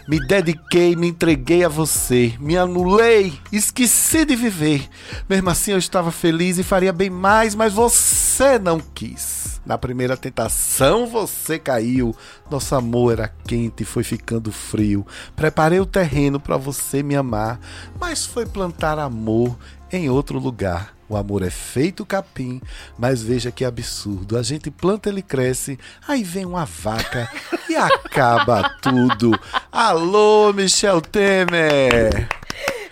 [0.06, 4.88] Me dediquei, me entreguei a você, me anulei, esqueci de viver.
[5.28, 9.48] Mesmo assim eu estava feliz e faria bem mais, mas você não quis.
[9.68, 12.16] Na primeira tentação você caiu.
[12.50, 15.06] Nosso amor era quente e foi ficando frio.
[15.36, 17.60] Preparei o terreno para você me amar,
[18.00, 19.59] mas foi plantar amor
[19.93, 20.94] em outro lugar.
[21.09, 22.60] O amor é feito capim,
[22.98, 24.36] mas veja que absurdo.
[24.36, 27.31] A gente planta, ele cresce, aí vem uma vaca
[27.69, 29.39] e acaba tudo.
[29.73, 32.28] Alô, Michel Temer!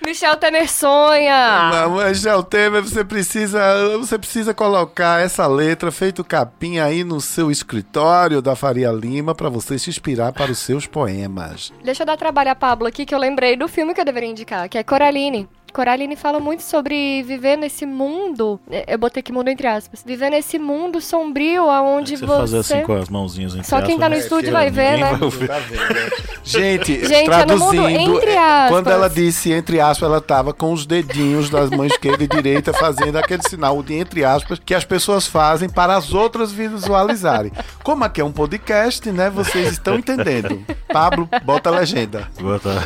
[0.06, 1.60] Michel Temer sonha!
[2.08, 3.60] Michel Temer, você precisa,
[3.98, 9.50] você precisa colocar essa letra feito capim aí no seu escritório da Faria Lima para
[9.50, 11.72] você se inspirar para os seus poemas.
[11.84, 14.30] Deixa eu dar trabalho a Pablo aqui, que eu lembrei do filme que eu deveria
[14.30, 15.48] indicar, que é Coraline.
[15.76, 18.58] Coraline fala muito sobre viver nesse mundo.
[18.70, 20.02] é, Eu botei aqui mundo entre aspas.
[20.02, 22.38] Viver nesse mundo sombrio aonde você você.
[22.38, 24.96] fazer assim com as mãozinhas entre Só quem tá no aspas, estúdio que vai ver,
[24.98, 25.12] né?
[25.14, 25.48] vai.
[25.48, 26.10] Tá né?
[26.42, 28.70] Gente, Gente, é no mundo traduzindo, entre é, aspas.
[28.70, 32.72] quando ela disse entre aspas, ela tava com os dedinhos das mãos esquerda e direita
[32.72, 37.52] fazendo aquele sinal de entre aspas que as pessoas fazem para as outras visualizarem.
[37.82, 39.28] Como aqui é um podcast, né?
[39.28, 40.64] Vocês estão entendendo.
[40.90, 42.30] Pablo, bota a legenda.
[42.40, 42.82] Bota-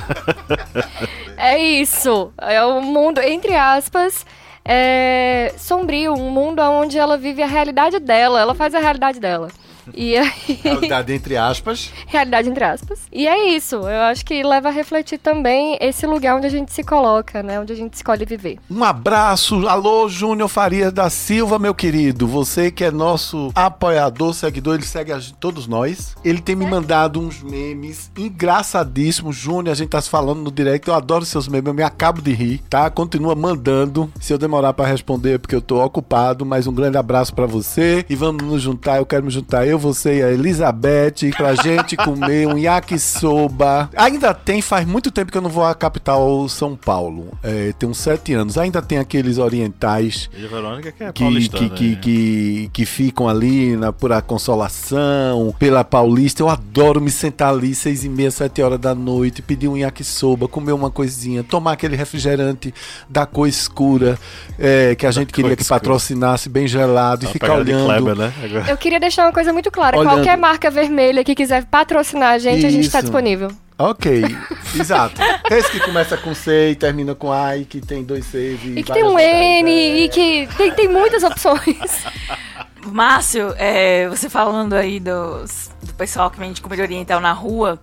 [1.36, 2.32] É isso.
[2.40, 4.24] É o mundo, entre aspas,
[4.64, 9.48] é sombrio, um mundo onde ela vive a realidade dela, ela faz a realidade dela.
[9.94, 10.30] E aí,
[10.62, 11.90] Realidade entre aspas.
[12.06, 13.00] realidade entre aspas.
[13.12, 13.76] E é isso.
[13.76, 17.60] Eu acho que leva a refletir também esse lugar onde a gente se coloca, né?
[17.60, 18.58] Onde a gente escolhe viver.
[18.70, 22.26] Um abraço, alô Júnior Farias da Silva, meu querido.
[22.26, 26.14] Você que é nosso apoiador, seguidor, ele segue a todos nós.
[26.24, 29.36] Ele tem me mandado uns memes engraçadíssimos.
[29.36, 30.86] Júnior, a gente tá se falando no direct.
[30.88, 32.90] Eu adoro seus memes, eu me acabo de rir, tá?
[32.90, 34.10] Continua mandando.
[34.20, 37.46] Se eu demorar pra responder é porque eu tô ocupado, mas um grande abraço pra
[37.46, 38.98] você e vamos nos juntar.
[38.98, 43.90] Eu quero me juntar eu, você e a Elizabeth pra gente comer um yakisoba.
[43.96, 47.36] Ainda tem, faz muito tempo que eu não vou à capital São Paulo.
[47.42, 48.56] É, tem uns sete anos.
[48.56, 51.68] Ainda tem aqueles orientais E a Verônica que é que, paulistana.
[51.70, 51.98] que, que, né?
[52.00, 56.42] que, que ficam ali na, por a Consolação, pela Paulista.
[56.42, 60.46] Eu adoro me sentar ali seis e meia, sete horas da noite, pedir um yakisoba,
[60.48, 62.72] comer uma coisinha, tomar aquele refrigerante
[63.08, 64.18] da cor escura
[64.58, 65.80] é, que a gente queria que escura.
[65.80, 67.84] patrocinasse, bem gelado, e ficar olhando.
[67.86, 68.32] Kleber, né?
[68.44, 69.98] Agora- Eu queria deixar uma coisa muito clara.
[69.98, 70.14] Olhando.
[70.14, 73.06] Qualquer marca vermelha que quiser patrocinar a gente, a gente tá Isso.
[73.06, 73.50] disponível.
[73.76, 74.22] Ok,
[74.78, 75.20] exato.
[75.50, 78.78] Esse que começa com C e termina com A e que tem dois Cs e,
[78.78, 79.18] E que tem um.
[79.18, 80.04] N, É.
[80.04, 82.04] e que tem, tem muitas opções.
[82.86, 87.80] Márcio, é, você falando aí dos, do pessoal que vende comida oriental na rua,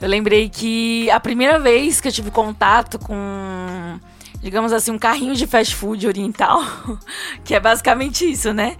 [0.00, 3.98] eu lembrei que a primeira vez que eu tive contato com,
[4.40, 6.62] digamos assim, um carrinho de fast food oriental,
[7.44, 8.76] que é basicamente isso, né?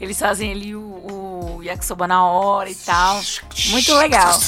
[0.00, 3.20] Eles fazem ali o, o yakisoba na hora e tal.
[3.68, 4.38] Muito legal.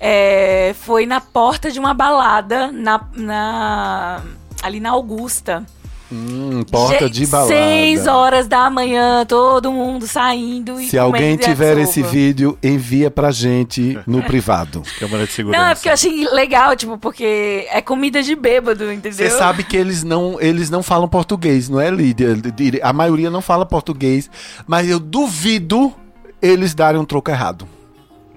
[0.00, 4.22] É, foi na porta de uma balada na, na-
[4.62, 5.64] ali na Augusta.
[6.14, 7.48] Hum, porta de balada.
[7.48, 13.30] Seis horas da manhã, todo mundo saindo e Se alguém tiver esse vídeo, envia pra
[13.30, 14.82] gente no privado.
[14.98, 15.62] Câmara de segurança.
[15.64, 19.12] Não, é porque eu achei legal, tipo, porque é comida de bêbado, entendeu?
[19.26, 22.36] Você sabe que eles não, eles não falam português, não é, Lídia?
[22.82, 24.30] A maioria não fala português,
[24.66, 25.94] mas eu duvido
[26.42, 27.66] eles darem um troco errado.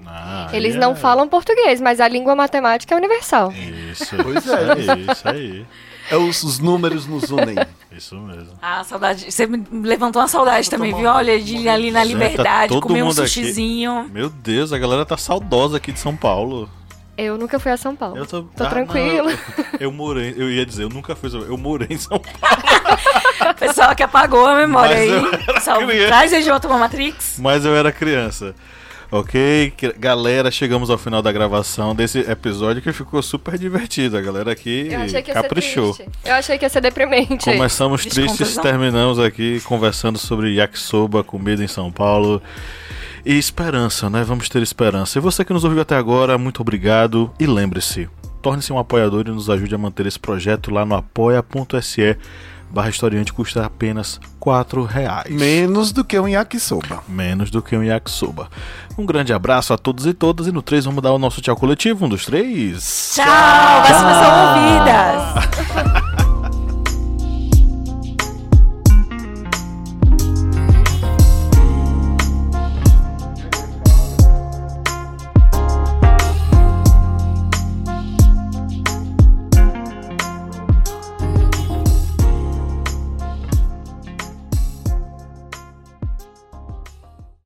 [0.06, 3.52] Ah, Eles aí não é- falam português, mas a língua matemática é universal.
[3.92, 4.72] Isso, Pois é.
[4.72, 5.66] aí, isso aí.
[6.10, 7.56] É os, os números nos unem.
[7.90, 8.52] Isso mesmo.
[8.60, 9.30] Ah, saudade.
[9.30, 11.08] Você me levantou uma saudade também, viu?
[11.08, 13.28] Olha, de ir ali na Gente, tá liberdade, todo comer um mundo aqui.
[13.28, 14.08] sushizinho.
[14.12, 16.68] Meu Deus, a galera tá saudosa aqui de São Paulo.
[17.18, 18.16] Eu nunca fui a São Paulo.
[18.18, 19.24] Eu tô, Tô Ah, tranquilo.
[19.30, 19.38] não, eu,
[19.80, 22.62] eu morei, eu ia dizer, eu nunca fui, eu morei em São Paulo,
[23.58, 25.08] Pessoal que apagou a memória Mas aí.
[25.08, 25.78] eu era Só
[26.08, 27.36] traz ele de volta pra Matrix.
[27.40, 28.54] mas eu era criança.
[29.18, 34.18] Ok, galera, chegamos ao final da gravação desse episódio que ficou super divertido.
[34.18, 34.90] A galera aqui
[35.32, 35.96] caprichou.
[36.22, 37.44] Eu achei que ia ser deprimente.
[37.44, 42.42] Começamos tristes, terminamos aqui conversando sobre yakisoba, comida em São Paulo.
[43.24, 44.22] E esperança, né?
[44.22, 45.18] Vamos ter esperança.
[45.18, 47.32] E você que nos ouviu até agora, muito obrigado.
[47.40, 48.10] E lembre-se,
[48.42, 52.18] torne-se um apoiador e nos ajude a manter esse projeto lá no apoia.se
[52.70, 55.32] barra historiante custa apenas 4 reais.
[55.32, 57.02] Menos do que um yakisoba.
[57.08, 58.48] Menos do que um yakisoba.
[58.98, 60.46] Um grande abraço a todos e todas.
[60.46, 62.06] E no 3 vamos dar o nosso tchau coletivo.
[62.06, 63.12] Um dos três.
[63.14, 63.26] Tchau!
[63.26, 66.06] Vacinas são ouvidas!